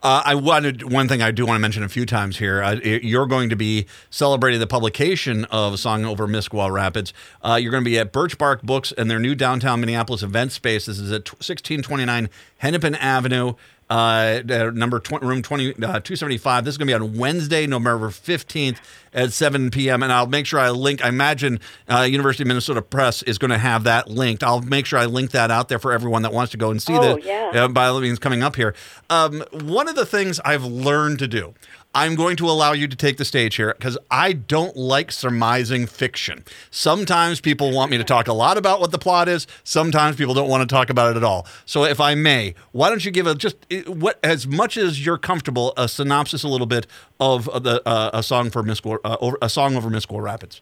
Uh, 0.01 0.21
I 0.23 0.35
wanted 0.35 0.91
one 0.91 1.07
thing 1.07 1.21
I 1.21 1.31
do 1.31 1.45
want 1.45 1.57
to 1.57 1.61
mention 1.61 1.83
a 1.83 1.89
few 1.89 2.05
times 2.05 2.37
here. 2.37 2.61
Uh, 2.61 2.79
you're 2.83 3.25
going 3.25 3.49
to 3.49 3.55
be 3.55 3.87
celebrating 4.09 4.59
the 4.59 4.67
publication 4.67 5.45
of 5.45 5.79
song 5.79 6.05
over 6.05 6.27
Miskwaa 6.27 6.71
Rapids. 6.71 7.13
Uh, 7.41 7.57
you're 7.61 7.71
going 7.71 7.83
to 7.83 7.89
be 7.89 7.97
at 7.97 8.11
Birch 8.11 8.37
Bark 8.37 8.61
Books 8.61 8.91
and 8.91 9.09
their 9.09 9.19
new 9.19 9.35
downtown 9.35 9.79
Minneapolis 9.79 10.21
event 10.21 10.51
space. 10.51 10.85
This 10.85 10.99
is 10.99 11.11
at 11.11 11.27
1629 11.29 12.29
Hennepin 12.59 12.95
Avenue 12.95 13.55
uh, 13.89 14.41
number 14.73 14.99
tw- 14.99 15.21
room 15.21 15.41
20, 15.41 15.69
uh, 15.69 15.75
275. 15.75 16.65
This 16.65 16.73
is 16.73 16.77
going 16.77 16.87
to 16.87 16.91
be 16.91 16.93
on 16.93 17.17
Wednesday, 17.17 17.67
November 17.67 18.09
15th 18.09 18.77
at 19.13 19.31
7 19.31 19.69
p.m. 19.71 20.03
And 20.03 20.11
I'll 20.11 20.27
make 20.27 20.45
sure 20.45 20.59
I 20.59 20.71
link, 20.71 21.03
I 21.03 21.09
imagine 21.09 21.59
uh, 21.89 22.01
University 22.01 22.43
of 22.43 22.47
Minnesota 22.47 22.81
Press 22.81 23.21
is 23.23 23.37
going 23.37 23.51
to 23.51 23.57
have 23.57 23.83
that 23.83 24.09
linked. 24.09 24.43
I'll 24.43 24.61
make 24.61 24.85
sure 24.85 24.99
I 24.99 25.05
link 25.05 25.31
that 25.31 25.51
out 25.51 25.69
there 25.69 25.79
for 25.79 25.93
everyone 25.93 26.23
that 26.23 26.33
wants 26.33 26.51
to 26.51 26.57
go 26.57 26.71
and 26.71 26.81
see 26.81 26.93
oh, 26.93 27.15
this 27.15 27.25
yeah. 27.25 27.51
uh, 27.53 27.67
by 27.67 27.87
all 27.87 28.01
means 28.01 28.19
coming 28.19 28.43
up 28.43 28.55
here. 28.55 28.73
Um, 29.09 29.43
one 29.51 29.87
of 29.87 29.95
the 29.95 30.05
things 30.05 30.39
I've 30.43 30.65
learned 30.65 31.19
to 31.19 31.27
do, 31.27 31.53
I'm 31.95 32.15
going 32.15 32.35
to 32.37 32.49
allow 32.49 32.73
you 32.73 32.89
to 32.89 32.95
take 32.95 33.15
the 33.15 33.23
stage 33.23 33.55
here 33.55 33.73
because 33.73 33.97
I 34.11 34.33
don't 34.33 34.75
like 34.75 35.13
surmising 35.13 35.87
fiction. 35.87 36.43
Sometimes 36.69 37.39
people 37.39 37.71
want 37.71 37.89
me 37.89 37.97
to 37.97 38.03
talk 38.03 38.27
a 38.27 38.33
lot 38.33 38.57
about 38.57 38.81
what 38.81 38.91
the 38.91 38.99
plot 38.99 39.29
is. 39.29 39.47
Sometimes 39.63 40.17
people 40.17 40.33
don't 40.33 40.49
want 40.49 40.67
to 40.67 40.71
talk 40.71 40.89
about 40.89 41.11
it 41.11 41.17
at 41.17 41.23
all. 41.23 41.47
So, 41.65 41.85
if 41.85 42.01
I 42.01 42.13
may, 42.13 42.53
why 42.73 42.89
don't 42.89 43.05
you 43.05 43.11
give 43.11 43.27
a 43.27 43.33
just 43.33 43.55
what 43.87 44.19
as 44.21 44.45
much 44.45 44.75
as 44.75 45.05
you're 45.05 45.17
comfortable 45.17 45.73
a 45.77 45.87
synopsis 45.87 46.43
a 46.43 46.49
little 46.49 46.67
bit 46.67 46.85
of 47.21 47.45
the 47.45 47.81
uh, 47.87 48.09
a 48.13 48.21
song 48.21 48.49
for 48.49 48.61
Miss 48.61 48.81
uh, 48.85 49.31
a 49.41 49.49
song 49.49 49.77
over 49.77 49.89
Miskwaa 49.89 50.21
Rapids. 50.21 50.61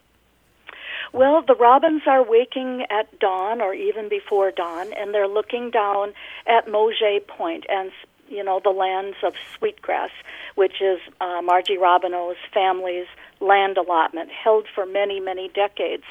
Well, 1.14 1.44
the 1.44 1.56
robins 1.56 2.02
are 2.08 2.24
waking 2.24 2.86
at 2.90 3.20
dawn 3.20 3.62
or 3.62 3.74
even 3.76 4.10
before 4.10 4.50
dawn, 4.50 4.92
and 4.94 5.14
they're 5.14 5.28
looking 5.28 5.70
down 5.70 6.14
at 6.48 6.68
Mozhay 6.68 7.26
Point 7.28 7.66
and 7.70 7.92
you 8.34 8.44
know 8.44 8.60
the 8.64 8.72
lands 8.72 9.18
of 9.24 9.34
Sweetgrass, 9.58 10.12
which 10.56 10.82
is 10.82 11.00
uh, 11.22 11.42
Margie 11.44 11.78
Robineau's 11.78 12.38
family's 12.54 13.08
land 13.40 13.78
allotment, 13.78 14.30
held 14.32 14.68
for 14.74 14.86
many 14.86 15.20
many 15.20 15.50
decades. 15.50 16.06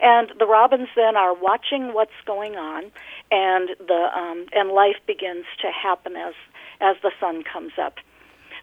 And 0.00 0.32
the 0.38 0.46
robins 0.46 0.88
then 0.96 1.16
are 1.16 1.34
watching 1.34 1.94
what's 1.94 2.10
going 2.26 2.56
on, 2.56 2.84
and 3.30 3.70
the 3.78 4.08
um, 4.14 4.46
and 4.52 4.70
life 4.70 4.96
begins 5.06 5.46
to 5.62 5.68
happen 5.70 6.16
as 6.16 6.34
as 6.80 6.96
the 7.02 7.12
sun 7.20 7.42
comes 7.44 7.72
up 7.80 7.94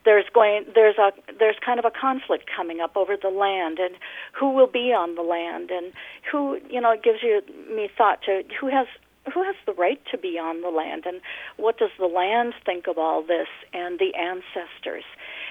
there's 0.06 0.26
going 0.34 0.66
there's 0.74 0.98
a 0.98 1.12
there's 1.38 1.58
kind 1.66 1.80
of 1.80 1.86
a 1.86 1.92
conflict 1.92 2.50
coming 2.56 2.80
up 2.80 2.96
over 2.96 3.18
the 3.22 3.30
land 3.30 3.80
and 3.80 3.96
who 4.34 4.52
will 4.52 4.68
be 4.68 4.94
on 4.94 5.16
the 5.16 5.22
land 5.22 5.70
and 5.72 5.92
who 6.32 6.60
you 6.70 6.80
know 6.80 6.92
it 6.92 7.04
gives 7.04 7.20
you 7.22 7.42
me 7.74 7.90
thought 7.98 8.22
to 8.24 8.44
who 8.60 8.68
has 8.68 8.88
who 9.34 9.44
has 9.44 9.56
the 9.66 9.74
right 9.74 10.02
to 10.12 10.18
be 10.18 10.40
on 10.40 10.62
the 10.62 10.70
land 10.70 11.04
and 11.06 11.22
what 11.58 11.78
does 11.78 11.92
the 12.00 12.08
land 12.08 12.54
think 12.66 12.88
of 12.88 12.98
all 12.98 13.22
this 13.22 13.48
and 13.74 14.00
the 14.00 14.14
ancestors 14.16 15.04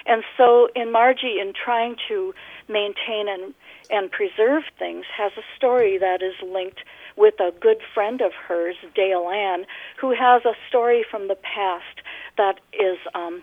and 0.05 0.23
so 0.37 0.69
in 0.75 0.91
margie 0.91 1.39
in 1.39 1.53
trying 1.53 1.95
to 2.07 2.33
maintain 2.67 3.27
and 3.27 3.53
and 3.89 4.11
preserve 4.11 4.63
things 4.77 5.05
has 5.15 5.31
a 5.37 5.43
story 5.55 5.97
that 5.97 6.21
is 6.21 6.35
linked 6.43 6.79
with 7.15 7.39
a 7.39 7.51
good 7.59 7.77
friend 7.93 8.21
of 8.21 8.31
hers 8.33 8.75
dale 8.95 9.29
ann 9.29 9.65
who 9.99 10.11
has 10.11 10.43
a 10.45 10.53
story 10.67 11.05
from 11.09 11.27
the 11.27 11.37
past 11.37 12.01
that 12.37 12.59
is 12.73 12.97
um 13.13 13.41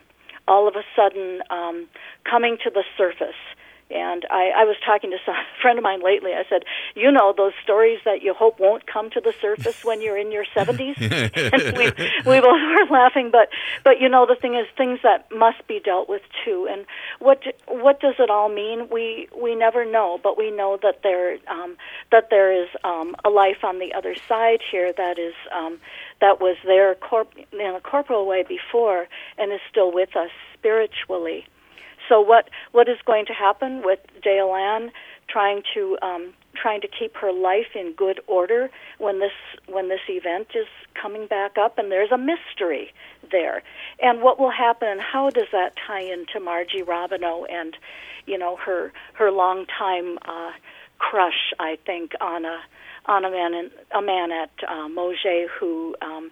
all 0.49 0.69
of 0.69 0.77
a 0.77 0.85
sudden 0.95 1.41
um, 1.51 1.87
coming 2.25 2.57
to 2.65 2.71
the 2.71 2.85
surface. 2.97 3.35
And 3.89 4.27
I, 4.31 4.51
I 4.57 4.65
was 4.65 4.77
talking 4.85 5.11
to 5.11 5.19
some 5.25 5.35
friend 5.63 5.79
of 5.79 5.85
mine 5.85 6.03
lately. 6.03 6.33
I 6.33 6.45
said, 6.49 6.65
you 6.95 7.11
know, 7.13 7.33
those 7.37 7.53
stories 7.63 8.01
that 8.05 8.23
you 8.23 8.35
hope 8.35 8.59
won't 8.59 8.87
come 8.87 9.11
to 9.11 9.21
the 9.21 9.33
surface 9.41 9.85
when 9.85 10.01
you're 10.01 10.19
in 10.19 10.33
your 10.33 10.45
70s. 10.57 10.97
and 11.01 11.77
we 11.77 11.85
we 12.27 12.41
both 12.41 12.61
were 12.61 12.87
laughing, 12.91 13.31
but 13.31 13.49
but 13.85 14.01
you 14.01 14.09
know, 14.09 14.27
the 14.27 14.35
thing 14.35 14.55
is, 14.55 14.67
things 14.77 14.99
that 15.03 15.29
must 15.31 15.67
be 15.67 15.81
dealt 15.81 16.09
with 16.09 16.23
too. 16.45 16.67
And 16.71 16.87
what 17.21 17.43
what 17.69 18.01
does 18.01 18.15
it 18.19 18.31
all 18.31 18.49
mean? 18.49 18.89
We 18.91 19.29
we 19.37 19.55
never 19.55 19.85
know, 19.85 20.19
but 20.23 20.37
we 20.37 20.51
know 20.51 20.79
that 20.83 21.03
there 21.03 21.39
um, 21.49 21.77
that 22.11 22.31
there 22.31 22.53
is 22.53 22.69
um, 22.83 23.15
a 23.25 23.31
life 23.31 23.63
on 23.63 23.79
the 23.79 23.95
other 23.95 24.17
side 24.29 24.61
here 24.69 24.93
that 24.97 25.19
is 25.19 25.35
um, 25.55 25.79
that 26.21 26.41
was 26.41 26.57
there 26.65 26.95
corp- 26.97 27.37
in 27.53 27.75
a 27.75 27.81
corporal 27.81 28.27
way 28.27 28.43
before 28.43 29.07
and 29.39 29.53
is 29.53 29.61
still 29.71 29.93
with 29.93 30.17
us 30.17 30.31
spiritually. 30.55 31.47
So 32.09 32.21
what 32.21 32.51
what 32.73 32.89
is 32.89 32.99
going 33.05 33.27
to 33.27 33.33
happen 33.33 33.83
with 33.85 33.99
Ann 34.27 34.91
trying 35.29 35.63
to 35.75 35.99
um, 36.03 36.35
trying 36.55 36.81
to 36.81 36.89
keep 36.89 37.17
her 37.17 37.33
life 37.33 37.75
in 37.75 37.93
good 37.97 38.21
order 38.27 38.71
when 38.99 39.19
this 39.21 39.33
when 39.67 39.89
this 39.89 40.01
event 40.09 40.49
is 40.55 40.67
coming 41.01 41.27
back 41.27 41.59
up 41.59 41.79
and 41.79 41.91
there's 41.91 42.13
a 42.13 42.19
mystery 42.19 42.93
there? 43.31 43.63
And 44.01 44.23
what 44.23 44.39
will 44.39 44.51
happen 44.51 44.89
and 44.89 45.01
how 45.01 45.31
does 45.31 45.49
that 45.53 45.75
tie 45.87 46.03
into 46.03 46.41
Margie 46.41 46.83
Robineau 46.83 47.45
and 47.51 47.77
you 48.27 48.39
know 48.39 48.57
her 48.57 48.93
her 49.15 49.31
long 49.31 49.67
time 49.67 50.19
uh, 50.27 50.53
crush 50.99 51.53
I 51.59 51.79
think 51.85 52.13
on 52.21 52.45
a 52.45 52.61
on 53.07 53.25
a 53.25 53.31
man 53.31 53.55
in, 53.55 53.71
a 53.95 54.03
man 54.03 54.33
at 54.33 54.51
uh, 54.69 54.89
Mozhay 54.89 55.47
who 55.59 55.95
um, 56.03 56.31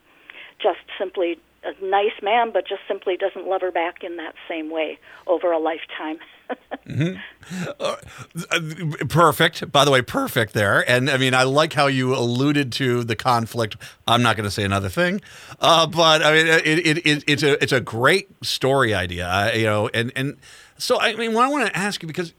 just 0.61 0.81
simply 0.99 1.38
a 1.64 1.85
nice 1.85 2.21
man, 2.23 2.50
but 2.52 2.66
just 2.66 2.83
simply 2.87 3.16
doesn't 3.16 3.47
love 3.47 3.61
her 3.62 3.71
back 3.71 4.04
in 4.04 4.16
that 4.16 4.35
same 4.49 4.71
way 4.71 4.99
over 5.26 5.52
a 5.52 5.59
lifetime. 5.59 6.18
mm-hmm. 6.87 7.71
uh, 7.80 9.06
perfect. 9.09 9.73
By 9.73 9.85
the 9.85 9.90
way, 9.90 10.02
perfect 10.02 10.52
there. 10.52 10.88
And 10.88 11.09
I 11.09 11.16
mean, 11.16 11.35
I 11.35 11.44
like 11.44 11.73
how 11.73 11.87
you 11.87 12.14
alluded 12.14 12.71
to 12.73 13.02
the 13.02 13.16
conflict. 13.16 13.76
I'm 14.06 14.23
not 14.23 14.37
going 14.37 14.44
to 14.44 14.50
say 14.50 14.64
another 14.64 14.88
thing, 14.90 15.21
uh, 15.61 15.87
but 15.87 16.23
I 16.23 16.33
mean, 16.33 16.47
it, 16.47 16.87
it, 16.87 17.06
it, 17.06 17.25
it's 17.26 17.42
a 17.42 17.62
it's 17.62 17.73
a 17.73 17.80
great 17.80 18.28
story 18.44 18.94
idea. 18.94 19.26
Uh, 19.26 19.52
you 19.54 19.64
know, 19.64 19.88
and 19.94 20.12
and 20.14 20.37
so 20.78 21.00
I 21.00 21.14
mean, 21.14 21.33
what 21.33 21.47
I 21.47 21.49
want 21.49 21.66
to 21.66 21.76
ask 21.76 22.02
you 22.02 22.06
because 22.06 22.35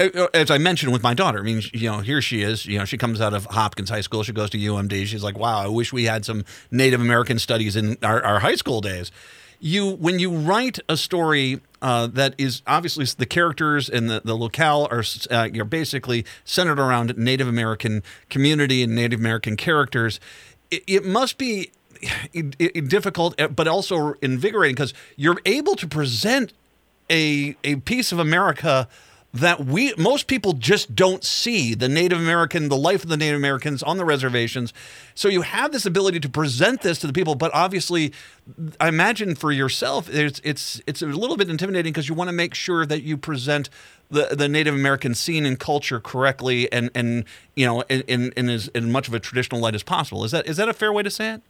as 0.00 0.50
I 0.50 0.58
mentioned 0.58 0.92
with 0.92 1.02
my 1.02 1.14
daughter, 1.14 1.38
I 1.38 1.42
mean, 1.42 1.62
you 1.72 1.90
know, 1.90 1.98
here 2.00 2.20
she 2.20 2.42
is. 2.42 2.66
You 2.66 2.78
know, 2.78 2.84
she 2.84 2.98
comes 2.98 3.20
out 3.20 3.32
of 3.32 3.46
Hopkins 3.46 3.90
High 3.90 4.00
School. 4.00 4.22
She 4.22 4.32
goes 4.32 4.50
to 4.50 4.58
UMD. 4.58 5.06
She's 5.06 5.22
like, 5.22 5.38
"Wow, 5.38 5.58
I 5.58 5.68
wish 5.68 5.92
we 5.92 6.04
had 6.04 6.24
some 6.24 6.44
Native 6.70 7.00
American 7.00 7.38
studies 7.38 7.76
in 7.76 7.96
our, 8.02 8.22
our 8.22 8.40
high 8.40 8.56
school 8.56 8.80
days." 8.80 9.12
You, 9.60 9.92
when 9.92 10.18
you 10.18 10.30
write 10.30 10.78
a 10.90 10.96
story 10.96 11.60
uh, 11.80 12.08
that 12.08 12.34
is 12.36 12.60
obviously 12.66 13.06
the 13.16 13.24
characters 13.24 13.88
and 13.88 14.10
the, 14.10 14.20
the 14.22 14.34
locale 14.34 14.88
are 14.90 15.04
uh, 15.30 15.48
you're 15.52 15.64
basically 15.64 16.26
centered 16.44 16.78
around 16.78 17.16
Native 17.16 17.48
American 17.48 18.02
community 18.28 18.82
and 18.82 18.94
Native 18.94 19.20
American 19.20 19.56
characters, 19.56 20.20
it, 20.70 20.82
it 20.86 21.04
must 21.06 21.38
be 21.38 21.70
difficult, 22.88 23.40
uh, 23.40 23.48
but 23.48 23.68
also 23.68 24.14
invigorating 24.14 24.74
because 24.74 24.92
you're 25.16 25.40
able 25.46 25.76
to 25.76 25.86
present 25.86 26.52
a 27.10 27.56
a 27.64 27.76
piece 27.76 28.12
of 28.12 28.18
America 28.18 28.88
that 29.34 29.64
we 29.64 29.92
most 29.98 30.28
people 30.28 30.52
just 30.52 30.94
don't 30.94 31.24
see 31.24 31.74
the 31.74 31.88
Native 31.88 32.18
American, 32.18 32.68
the 32.68 32.76
life 32.76 33.02
of 33.02 33.10
the 33.10 33.16
Native 33.16 33.36
Americans 33.36 33.82
on 33.82 33.96
the 33.96 34.04
reservations. 34.04 34.72
So 35.16 35.28
you 35.28 35.42
have 35.42 35.72
this 35.72 35.84
ability 35.84 36.20
to 36.20 36.28
present 36.28 36.82
this 36.82 37.00
to 37.00 37.08
the 37.08 37.12
people, 37.12 37.34
but 37.34 37.50
obviously, 37.52 38.12
I 38.78 38.86
imagine 38.86 39.34
for 39.34 39.50
yourself, 39.50 40.08
it's 40.08 40.40
it's 40.44 40.80
it's 40.86 41.02
a 41.02 41.06
little 41.06 41.36
bit 41.36 41.50
intimidating 41.50 41.92
because 41.92 42.08
you 42.08 42.14
want 42.14 42.28
to 42.28 42.32
make 42.32 42.54
sure 42.54 42.86
that 42.86 43.02
you 43.02 43.16
present 43.16 43.70
the 44.08 44.36
the 44.38 44.48
Native 44.48 44.74
American 44.74 45.16
scene 45.16 45.44
and 45.44 45.58
culture 45.58 45.98
correctly, 45.98 46.72
and 46.72 46.90
and 46.94 47.24
you 47.56 47.66
know 47.66 47.80
in 47.82 48.02
in, 48.02 48.32
in 48.36 48.48
as 48.48 48.68
in 48.68 48.92
much 48.92 49.08
of 49.08 49.14
a 49.14 49.20
traditional 49.20 49.60
light 49.60 49.74
as 49.74 49.82
possible. 49.82 50.22
Is 50.22 50.30
that 50.30 50.46
is 50.46 50.58
that 50.58 50.68
a 50.68 50.72
fair 50.72 50.92
way 50.92 51.02
to 51.02 51.10
say 51.10 51.32
it? 51.32 51.42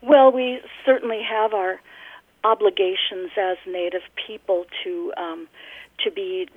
Well, 0.00 0.32
we 0.32 0.60
certainly 0.86 1.20
have 1.30 1.52
our 1.52 1.78
obligations 2.42 3.32
as 3.36 3.58
Native 3.66 4.02
people 4.26 4.64
to. 4.82 5.12
Um, 5.18 5.48
to 6.04 6.10
be, 6.10 6.48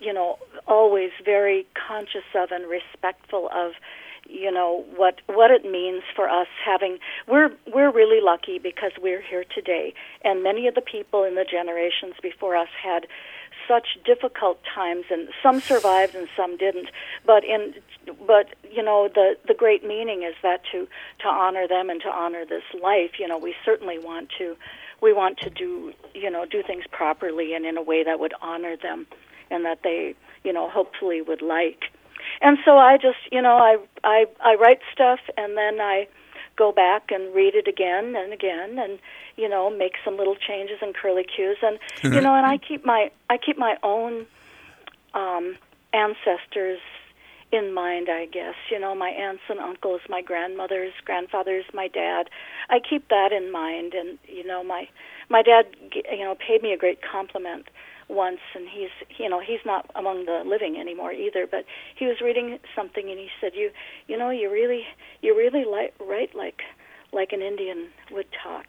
you 0.00 0.12
know, 0.12 0.38
always 0.66 1.10
very 1.24 1.66
conscious 1.74 2.24
of 2.34 2.50
and 2.50 2.68
respectful 2.68 3.48
of 3.52 3.72
you 4.28 4.50
know 4.50 4.84
what 4.96 5.20
what 5.26 5.50
it 5.50 5.64
means 5.64 6.02
for 6.14 6.28
us 6.28 6.46
having 6.64 6.98
we're 7.26 7.50
we're 7.74 7.90
really 7.90 8.20
lucky 8.22 8.58
because 8.58 8.92
we're 9.00 9.20
here 9.20 9.44
today. 9.54 9.92
And 10.24 10.42
many 10.42 10.68
of 10.68 10.74
the 10.74 10.80
people 10.80 11.24
in 11.24 11.34
the 11.34 11.44
generations 11.44 12.14
before 12.22 12.56
us 12.56 12.68
had 12.82 13.06
such 13.66 13.98
difficult 14.04 14.58
times 14.74 15.04
and 15.10 15.28
some 15.42 15.60
survived 15.60 16.14
and 16.14 16.28
some 16.36 16.56
didn't. 16.56 16.90
But 17.26 17.44
in 17.44 17.74
but 18.26 18.54
you 18.70 18.82
know 18.82 19.08
the 19.12 19.36
the 19.46 19.54
great 19.54 19.84
meaning 19.84 20.22
is 20.22 20.34
that 20.42 20.62
to 20.72 20.86
to 21.20 21.28
honor 21.28 21.66
them 21.66 21.90
and 21.90 22.00
to 22.02 22.08
honor 22.08 22.44
this 22.44 22.64
life 22.82 23.18
you 23.18 23.28
know 23.28 23.38
we 23.38 23.54
certainly 23.64 23.98
want 23.98 24.30
to 24.38 24.56
we 25.00 25.12
want 25.12 25.38
to 25.38 25.50
do 25.50 25.92
you 26.14 26.30
know 26.30 26.44
do 26.44 26.62
things 26.62 26.84
properly 26.90 27.54
and 27.54 27.64
in 27.64 27.76
a 27.76 27.82
way 27.82 28.04
that 28.04 28.20
would 28.20 28.34
honor 28.40 28.76
them 28.76 29.06
and 29.50 29.64
that 29.64 29.80
they 29.82 30.14
you 30.44 30.52
know 30.52 30.68
hopefully 30.68 31.22
would 31.22 31.42
like. 31.42 31.84
And 32.42 32.58
so 32.64 32.76
i 32.78 32.96
just 32.96 33.18
you 33.30 33.42
know 33.42 33.56
i 33.56 33.76
i 34.04 34.26
i 34.40 34.54
write 34.54 34.80
stuff 34.92 35.20
and 35.36 35.56
then 35.56 35.80
i 35.80 36.06
go 36.56 36.72
back 36.72 37.10
and 37.10 37.34
read 37.34 37.54
it 37.54 37.66
again 37.66 38.14
and 38.16 38.32
again 38.32 38.78
and 38.78 38.98
you 39.36 39.48
know 39.48 39.70
make 39.70 39.94
some 40.04 40.16
little 40.16 40.36
changes 40.36 40.78
and 40.82 40.94
curly 40.94 41.24
cues. 41.24 41.58
And 41.62 41.78
you 42.14 42.20
know 42.20 42.34
and 42.34 42.46
i 42.46 42.58
keep 42.58 42.84
my 42.84 43.10
i 43.28 43.36
keep 43.36 43.58
my 43.58 43.76
own 43.82 44.26
um 45.14 45.56
ancestors 45.92 46.80
in 47.52 47.72
mind, 47.74 48.08
I 48.08 48.26
guess. 48.26 48.54
You 48.70 48.78
know, 48.78 48.94
my 48.94 49.08
aunts 49.08 49.42
and 49.48 49.58
uncles, 49.58 50.00
my 50.08 50.22
grandmothers, 50.22 50.92
grandfathers, 51.04 51.64
my 51.72 51.88
dad. 51.88 52.30
I 52.68 52.78
keep 52.80 53.08
that 53.08 53.32
in 53.32 53.50
mind, 53.50 53.94
and 53.94 54.18
you 54.26 54.46
know, 54.46 54.62
my 54.62 54.88
my 55.28 55.42
dad, 55.42 55.66
you 55.92 56.24
know, 56.24 56.34
paid 56.34 56.62
me 56.62 56.72
a 56.72 56.76
great 56.76 57.00
compliment 57.02 57.68
once, 58.08 58.40
and 58.54 58.68
he's 58.68 58.90
you 59.18 59.28
know 59.28 59.40
he's 59.40 59.64
not 59.64 59.90
among 59.94 60.26
the 60.26 60.42
living 60.46 60.76
anymore 60.78 61.12
either. 61.12 61.46
But 61.46 61.64
he 61.94 62.06
was 62.06 62.20
reading 62.20 62.58
something, 62.74 63.08
and 63.08 63.18
he 63.18 63.28
said, 63.40 63.52
"You 63.54 63.70
you 64.06 64.16
know, 64.16 64.30
you 64.30 64.50
really 64.50 64.84
you 65.22 65.36
really 65.36 65.64
like 65.64 65.94
write 66.00 66.34
like 66.34 66.62
like 67.12 67.32
an 67.32 67.42
Indian 67.42 67.88
would 68.10 68.26
talk," 68.42 68.66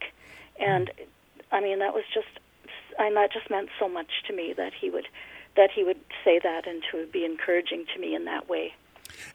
and 0.59 0.91
I 1.51 1.61
mean 1.61 1.79
that 1.79 1.93
was 1.93 2.03
just 2.13 2.39
and 2.99 3.15
that 3.15 3.31
just 3.31 3.49
meant 3.49 3.69
so 3.79 3.87
much 3.87 4.23
to 4.27 4.33
me 4.33 4.53
that 4.57 4.73
he 4.79 4.89
would 4.89 5.07
that 5.55 5.71
he 5.71 5.83
would 5.83 5.99
say 6.23 6.39
that 6.39 6.67
and 6.67 6.81
to 6.91 7.05
be 7.07 7.25
encouraging 7.25 7.85
to 7.93 7.99
me 7.99 8.15
in 8.15 8.25
that 8.25 8.49
way. 8.49 8.73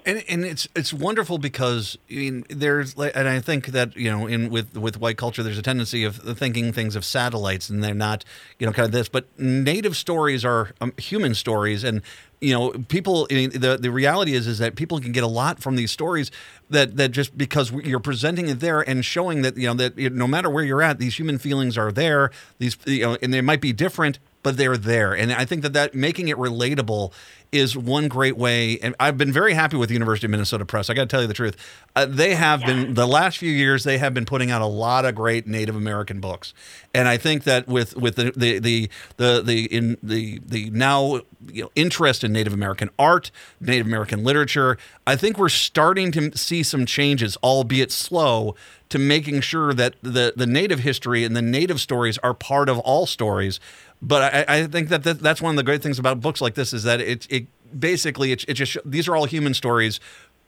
And, 0.05 0.25
and 0.29 0.45
it's 0.45 0.69
it's 0.75 0.93
wonderful 0.93 1.39
because 1.39 1.99
I 2.11 2.15
mean 2.15 2.45
there's 2.49 2.95
and 2.97 3.29
I 3.29 3.41
think 3.41 3.67
that 3.69 3.97
you 3.97 4.11
know 4.11 4.27
in 4.27 4.51
with 4.51 4.77
with 4.77 4.99
white 4.99 5.19
culture 5.19 5.43
there's 5.43 5.59
a 5.59 5.63
tendency 5.63 6.05
of 6.05 6.17
thinking 6.17 6.73
things 6.73 6.97
of 6.97 7.05
satellites 7.05 7.69
and 7.69 7.85
they're 7.85 7.95
not 7.95 8.25
you 8.59 8.67
know 8.67 8.73
kind 8.73 8.87
of 8.87 8.93
this 8.93 9.09
but 9.09 9.27
native 9.39 9.97
stories 9.97 10.45
are 10.45 10.73
um, 10.81 10.93
human 10.97 11.35
stories 11.35 11.85
and 11.85 12.03
you 12.41 12.53
know 12.53 12.71
people 12.89 13.27
the 13.29 13.79
the 13.81 13.91
reality 13.91 14.35
is 14.35 14.47
is 14.47 14.59
that 14.59 14.77
people 14.77 15.01
can 15.01 15.13
get 15.13 15.25
a 15.25 15.29
lot 15.29 15.61
from 15.61 15.77
these 15.77 15.91
stories 15.91 16.31
that 16.71 16.97
that 16.97 17.11
just 17.11 17.37
because 17.37 17.73
you're 17.73 18.01
presenting 18.01 18.49
it 18.49 18.61
there 18.61 18.81
and 18.81 19.05
showing 19.05 19.43
that 19.43 19.57
you 19.57 19.67
know 19.67 19.75
that 19.75 19.97
no 19.97 20.27
matter 20.27 20.51
where 20.51 20.65
you're 20.65 20.83
at 20.83 20.99
these 20.99 21.19
human 21.19 21.39
feelings 21.39 21.79
are 21.79 21.91
there 21.91 22.31
these 22.59 22.77
you 22.85 23.03
know 23.03 23.17
and 23.23 23.33
they 23.33 23.41
might 23.41 23.61
be 23.61 23.73
different 23.73 24.19
but 24.47 24.57
they're 24.57 24.77
there. 24.77 25.13
And 25.13 25.33
I 25.33 25.45
think 25.45 25.63
that 25.63 25.73
that 25.73 25.93
making 25.93 26.29
it 26.29 26.37
relatable 26.37 27.13
is 27.51 27.77
one 27.77 28.07
great 28.07 28.37
way. 28.37 28.79
And 28.79 28.95
I've 29.01 29.19
been 29.19 29.33
very 29.33 29.55
happy 29.55 29.77
with 29.77 29.89
the 29.89 29.95
University 29.95 30.29
of 30.29 30.31
Minnesota 30.31 30.65
Press. 30.65 30.89
I 30.89 30.95
got 30.95 31.03
to 31.03 31.09
tell 31.09 31.21
you 31.21 31.27
the 31.27 31.35
truth. 31.35 31.57
Uh, 31.97 32.07
they 32.07 32.37
have 32.37 32.61
yeah. 32.61 32.67
been 32.69 32.95
the 32.95 33.09
last 33.09 33.39
few 33.39 33.51
years. 33.51 33.83
They 33.83 33.99
have 33.99 34.15
been 34.15 34.25
putting 34.25 34.53
out 34.53 34.63
a 34.63 34.67
lot 34.67 35.05
of 35.05 35.17
great 35.17 35.49
Native 35.49 35.75
American 35.75 36.21
books, 36.21 36.55
and 36.95 37.09
I 37.09 37.17
think 37.17 37.43
that 37.43 37.67
with 37.67 37.97
with 37.97 38.15
the 38.15 38.33
the 38.37 38.61
the 38.61 38.89
the, 39.17 39.43
the 39.45 39.65
in 39.65 39.97
the 40.01 40.41
the 40.47 40.71
now 40.71 41.23
you 41.51 41.65
know, 41.65 41.71
interest 41.75 42.23
in 42.23 42.33
Native 42.37 42.53
American 42.53 42.91
art, 42.99 43.31
Native 43.61 43.87
American 43.87 44.23
literature, 44.23 44.79
I 45.07 45.17
think 45.17 45.39
we're 45.39 45.49
starting 45.49 46.13
to 46.13 46.37
see 46.37 46.63
some 46.63 46.87
changes, 46.87 47.37
albeit 47.43 47.91
slow, 47.91 48.55
to 48.91 48.99
making 48.99 49.41
sure 49.41 49.75
that 49.75 49.97
the 50.03 50.33
the 50.37 50.47
Native 50.47 50.81
history 50.81 51.25
and 51.25 51.35
the 51.35 51.43
Native 51.43 51.81
stories 51.81 52.19
are 52.19 52.35
part 52.35 52.69
of 52.69 52.79
all 52.81 53.07
stories 53.07 53.59
but 54.03 54.35
I, 54.35 54.45
I 54.49 54.67
think 54.67 54.89
that, 54.91 55.03
that 55.05 55.21
that's 55.21 55.41
one 55.41 55.51
of 55.51 55.57
the 55.57 55.63
great 55.63 55.83
things 55.83 55.99
about 55.99 56.21
books 56.21 56.41
like 56.41 56.55
this 56.55 56.73
is 56.73 56.83
that 56.85 57.01
it, 57.01 57.27
it 57.31 57.47
basically 57.79 58.33
it, 58.33 58.45
it 58.49 58.55
just 58.55 58.77
these 58.85 59.09
are 59.09 59.17
all 59.17 59.25
human 59.25 59.55
stories. 59.55 60.01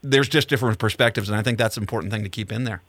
There's 0.03 0.29
just 0.29 0.49
different 0.49 0.79
perspectives, 0.79 1.29
and 1.29 1.39
I 1.39 1.43
think 1.43 1.59
that's 1.59 1.77
an 1.77 1.83
important 1.83 2.13
thing 2.13 2.23
to 2.23 2.29
keep 2.29 2.53
in 2.53 2.65
there. 2.65 2.83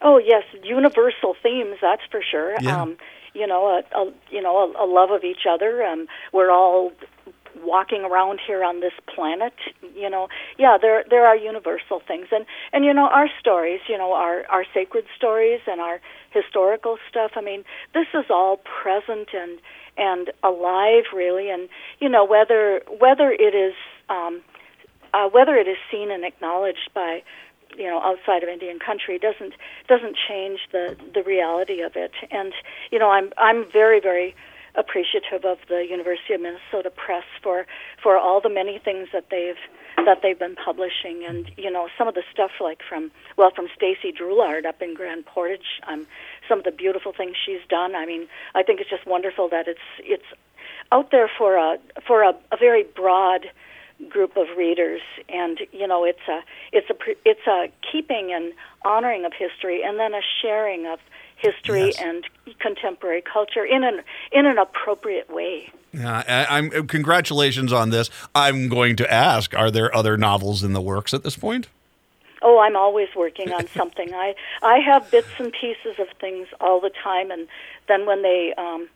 Oh 0.00 0.18
yes, 0.18 0.44
universal 0.62 1.34
themes. 1.42 1.76
That's 1.82 2.02
for 2.10 2.22
sure. 2.22 2.54
Yeah. 2.60 2.82
Um, 2.82 2.96
you 3.34 3.46
know, 3.46 3.66
a, 3.66 3.98
a 3.98 4.12
you 4.30 4.40
know 4.40 4.72
a, 4.72 4.84
a 4.84 4.86
love 4.86 5.10
of 5.10 5.24
each 5.24 5.46
other. 5.48 5.84
Um, 5.84 6.06
we're 6.32 6.50
all 6.50 6.92
walking 7.62 8.02
around 8.02 8.40
here 8.46 8.64
on 8.64 8.80
this 8.80 8.92
planet 9.14 9.54
you 9.94 10.08
know 10.08 10.28
yeah 10.58 10.76
there 10.80 11.04
there 11.08 11.26
are 11.26 11.36
universal 11.36 12.00
things. 12.06 12.26
And 12.32 12.46
and 12.72 12.84
you 12.84 12.94
know 12.94 13.08
our 13.08 13.28
stories 13.40 13.80
you 13.88 13.98
know 13.98 14.12
our 14.12 14.46
our 14.48 14.64
sacred 14.74 15.04
stories 15.16 15.60
and 15.66 15.80
our 15.80 16.00
historical 16.30 16.98
stuff 17.08 17.32
i 17.36 17.40
mean 17.40 17.64
this 17.94 18.06
is 18.14 18.26
all 18.30 18.58
present 18.82 19.28
and 19.32 19.58
and 19.98 20.30
alive 20.42 21.04
really. 21.14 21.50
And 21.50 21.68
you 22.00 22.08
know 22.08 22.24
whether 22.24 22.80
whether 22.98 23.30
it 23.30 23.54
is 23.54 23.74
um, 24.08 24.40
uh, 25.12 25.28
whether 25.28 25.56
it 25.56 25.68
is 25.68 25.76
seen 25.90 26.10
and 26.10 26.24
acknowledged 26.24 26.90
by 26.94 27.22
you 27.76 27.84
know 27.84 28.00
outside 28.00 28.42
of 28.42 28.48
Indian 28.48 28.78
country 28.78 29.18
doesn't 29.18 29.54
doesn't 29.88 30.16
change 30.28 30.60
the 30.72 30.96
the 31.12 31.22
reality 31.22 31.80
of 31.80 31.96
it. 31.96 32.12
And 32.30 32.52
you 32.90 32.98
know 32.98 33.10
I'm 33.10 33.32
I'm 33.36 33.70
very 33.70 34.00
very 34.00 34.34
appreciative 34.78 35.44
of 35.44 35.58
the 35.68 35.84
University 35.88 36.34
of 36.34 36.40
Minnesota 36.40 36.90
Press 36.90 37.24
for 37.42 37.66
for 38.02 38.16
all 38.16 38.40
the 38.40 38.48
many 38.48 38.78
things 38.78 39.08
that 39.12 39.26
they've 39.30 39.60
that 39.96 40.18
they've 40.22 40.38
been 40.38 40.54
publishing. 40.54 41.24
And 41.28 41.50
you 41.56 41.70
know 41.70 41.88
some 41.98 42.08
of 42.08 42.14
the 42.14 42.22
stuff 42.32 42.52
like 42.60 42.80
from 42.88 43.10
well 43.36 43.50
from 43.54 43.66
Staci 43.66 44.16
Drouillard 44.16 44.64
up 44.66 44.80
in 44.80 44.94
Grand 44.94 45.26
Portage 45.26 45.80
um 45.86 46.06
some 46.48 46.58
of 46.58 46.64
the 46.64 46.70
beautiful 46.70 47.12
things 47.12 47.36
she's 47.44 47.66
done. 47.68 47.94
I 47.94 48.06
mean 48.06 48.28
I 48.54 48.62
think 48.62 48.80
it's 48.80 48.90
just 48.90 49.06
wonderful 49.06 49.48
that 49.50 49.66
it's 49.66 49.88
it's 50.00 50.30
out 50.92 51.10
there 51.10 51.30
for 51.36 51.56
a 51.56 51.78
for 52.06 52.22
a, 52.22 52.30
a 52.52 52.56
very 52.56 52.84
broad 52.84 53.46
group 54.08 54.36
of 54.36 54.46
readers 54.56 55.00
and 55.28 55.58
you 55.72 55.86
know 55.86 56.04
it's 56.04 56.26
a 56.28 56.40
it's 56.72 56.88
a 56.88 56.94
it's 57.24 57.46
a 57.48 57.68
keeping 57.90 58.32
and 58.32 58.52
honoring 58.84 59.24
of 59.24 59.32
history 59.32 59.82
and 59.82 59.98
then 59.98 60.14
a 60.14 60.20
sharing 60.40 60.86
of 60.86 61.00
history 61.38 61.86
yes. 61.86 62.00
and 62.00 62.24
contemporary 62.58 63.22
culture 63.22 63.64
in 63.64 63.84
an 63.84 64.00
in 64.32 64.46
an 64.46 64.58
appropriate 64.58 65.32
way. 65.32 65.70
Yeah, 65.92 66.22
I, 66.28 66.58
am 66.58 66.86
congratulations 66.86 67.72
on 67.72 67.90
this. 67.90 68.10
I'm 68.34 68.68
going 68.68 68.96
to 68.96 69.12
ask: 69.12 69.54
Are 69.54 69.70
there 69.70 69.94
other 69.94 70.16
novels 70.16 70.62
in 70.62 70.74
the 70.74 70.82
works 70.82 71.14
at 71.14 71.22
this 71.22 71.36
point? 71.36 71.68
Oh, 72.42 72.60
I'm 72.60 72.76
always 72.76 73.08
working 73.16 73.52
on 73.52 73.66
something. 73.76 74.12
I 74.12 74.34
I 74.62 74.78
have 74.78 75.10
bits 75.10 75.28
and 75.38 75.52
pieces 75.52 75.98
of 75.98 76.08
things 76.20 76.48
all 76.60 76.80
the 76.80 76.90
time, 77.02 77.30
and 77.30 77.48
then 77.88 78.06
when 78.06 78.22
they 78.22 78.52
um, 78.58 78.88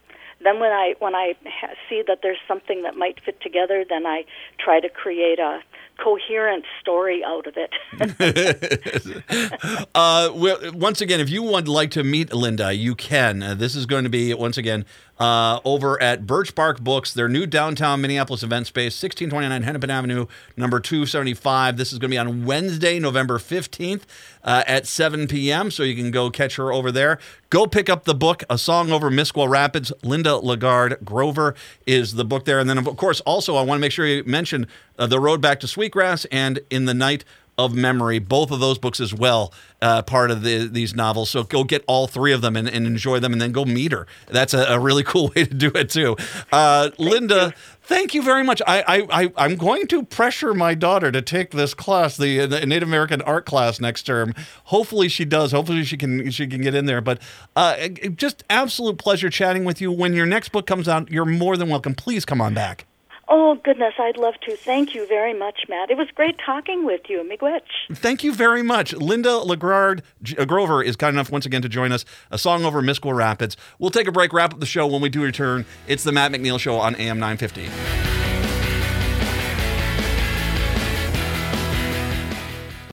then 0.44 0.60
when 0.60 0.72
I 0.72 0.94
when 0.98 1.14
I 1.14 1.34
ha- 1.46 1.74
see 1.88 2.02
that 2.06 2.20
there's 2.22 2.38
something 2.46 2.82
that 2.82 2.96
might 2.96 3.20
fit 3.24 3.40
together, 3.40 3.84
then 3.88 4.06
I 4.06 4.24
try 4.58 4.80
to 4.80 4.88
create 4.88 5.38
a 5.38 5.60
coherent 6.02 6.64
story 6.80 7.22
out 7.24 7.46
of 7.46 7.54
it. 7.56 7.70
uh, 9.94 10.30
well, 10.34 10.58
once 10.72 11.00
again, 11.00 11.20
if 11.20 11.30
you 11.30 11.42
would 11.42 11.68
like 11.68 11.90
to 11.92 12.02
meet 12.02 12.32
Linda, 12.32 12.72
you 12.72 12.94
can. 12.94 13.42
Uh, 13.42 13.54
this 13.54 13.74
is 13.74 13.86
going 13.86 14.04
to 14.04 14.10
be 14.10 14.34
once 14.34 14.56
again 14.56 14.84
uh, 15.18 15.60
over 15.64 16.00
at 16.02 16.26
Birch 16.26 16.54
Bark 16.54 16.80
Books, 16.80 17.14
their 17.14 17.28
new 17.28 17.46
downtown 17.46 18.00
Minneapolis 18.00 18.42
event 18.42 18.66
space, 18.66 19.00
1629 19.00 19.62
Hennepin 19.62 19.90
Avenue, 19.90 20.26
number 20.56 20.80
275. 20.80 21.76
This 21.76 21.92
is 21.92 21.98
going 21.98 22.10
to 22.10 22.14
be 22.14 22.18
on 22.18 22.44
Wednesday, 22.44 22.98
November 22.98 23.38
15th 23.38 24.02
uh, 24.42 24.64
at 24.66 24.86
7 24.86 25.28
p.m. 25.28 25.70
So 25.70 25.82
you 25.82 25.94
can 25.94 26.10
go 26.10 26.30
catch 26.30 26.56
her 26.56 26.72
over 26.72 26.90
there. 26.90 27.18
Go 27.50 27.66
pick 27.66 27.90
up 27.90 28.04
the 28.04 28.14
book, 28.14 28.42
A 28.48 28.56
Song 28.56 28.90
Over 28.90 29.10
Miskwaa 29.10 29.48
Rapids. 29.48 29.92
Linda 30.02 30.30
LeGarde 30.30 31.04
Grover 31.04 31.54
is 31.86 32.14
the 32.14 32.24
book 32.24 32.44
there. 32.44 32.58
And 32.58 32.68
then, 32.68 32.78
of 32.78 32.96
course, 32.96 33.20
also, 33.20 33.56
I 33.56 33.62
want 33.62 33.78
to 33.78 33.80
make 33.80 33.92
sure 33.92 34.06
you 34.06 34.24
mention 34.24 34.66
uh, 34.98 35.06
The 35.06 35.20
Road 35.20 35.40
Back 35.40 35.60
to 35.60 35.68
Sweetgrass 35.68 36.24
and 36.26 36.60
In 36.70 36.86
the 36.86 36.94
Night 36.94 37.24
of 37.58 37.74
Memory, 37.74 38.18
both 38.18 38.50
of 38.50 38.60
those 38.60 38.78
books 38.78 38.98
as 38.98 39.12
well, 39.12 39.52
uh, 39.82 40.02
part 40.02 40.30
of 40.30 40.42
the, 40.42 40.66
these 40.66 40.94
novels. 40.94 41.30
So 41.30 41.42
go 41.44 41.64
get 41.64 41.84
all 41.86 42.06
three 42.06 42.32
of 42.32 42.40
them 42.40 42.56
and, 42.56 42.68
and 42.68 42.86
enjoy 42.86 43.20
them, 43.20 43.32
and 43.32 43.40
then 43.40 43.52
go 43.52 43.64
meet 43.64 43.92
her. 43.92 44.06
That's 44.28 44.54
a, 44.54 44.64
a 44.64 44.80
really 44.80 45.02
cool 45.04 45.32
way 45.34 45.44
to 45.44 45.54
do 45.54 45.70
it 45.74 45.90
too. 45.90 46.16
Uh, 46.50 46.90
Linda, 46.98 47.46
you. 47.46 47.62
thank 47.82 48.14
you 48.14 48.22
very 48.22 48.42
much. 48.42 48.62
I, 48.66 49.06
I, 49.10 49.30
I 49.36 49.44
am 49.44 49.56
going 49.56 49.86
to 49.88 50.02
pressure 50.02 50.54
my 50.54 50.74
daughter 50.74 51.12
to 51.12 51.20
take 51.20 51.50
this 51.50 51.74
class, 51.74 52.16
the, 52.16 52.46
the, 52.46 52.64
Native 52.64 52.88
American 52.88 53.20
art 53.22 53.44
class 53.44 53.80
next 53.80 54.04
term. 54.04 54.34
Hopefully 54.64 55.08
she 55.08 55.24
does. 55.24 55.52
Hopefully 55.52 55.84
she 55.84 55.96
can 55.96 56.30
she 56.30 56.46
can 56.46 56.62
get 56.62 56.74
in 56.74 56.86
there. 56.86 57.00
But 57.00 57.20
uh, 57.54 57.88
just 57.88 58.44
absolute 58.48 58.98
pleasure 58.98 59.28
chatting 59.28 59.64
with 59.64 59.80
you. 59.80 59.92
When 59.92 60.14
your 60.14 60.26
next 60.26 60.50
book 60.52 60.66
comes 60.66 60.88
out, 60.88 61.10
you're 61.10 61.26
more 61.26 61.56
than 61.56 61.68
welcome. 61.68 61.94
Please 61.94 62.24
come 62.24 62.40
on 62.40 62.54
back. 62.54 62.86
Oh, 63.28 63.54
goodness, 63.62 63.94
I'd 63.98 64.16
love 64.16 64.34
to. 64.42 64.56
Thank 64.56 64.94
you 64.94 65.06
very 65.06 65.32
much, 65.32 65.66
Matt. 65.68 65.90
It 65.90 65.96
was 65.96 66.08
great 66.14 66.36
talking 66.44 66.84
with 66.84 67.02
you, 67.08 67.22
Miigwech. 67.22 67.60
Thank 67.94 68.24
you 68.24 68.34
very 68.34 68.62
much. 68.62 68.92
Linda 68.94 69.40
LeGarde 69.44 70.02
uh, 70.38 70.44
Grover 70.44 70.82
is 70.82 70.96
kind 70.96 71.14
enough 71.14 71.30
once 71.30 71.46
again 71.46 71.62
to 71.62 71.68
join 71.68 71.92
us. 71.92 72.04
A 72.30 72.38
song 72.38 72.64
over 72.64 72.82
Miskwaa 72.82 73.14
Rapids. 73.14 73.56
We'll 73.78 73.90
take 73.90 74.08
a 74.08 74.12
break, 74.12 74.32
wrap 74.32 74.52
up 74.54 74.60
the 74.60 74.66
show 74.66 74.86
when 74.86 75.00
we 75.00 75.08
do 75.08 75.22
return. 75.22 75.64
It's 75.86 76.04
the 76.04 76.12
Matt 76.12 76.32
McNeil 76.32 76.58
Show 76.58 76.76
on 76.76 76.94
AM 76.96 77.18
950. 77.18 78.21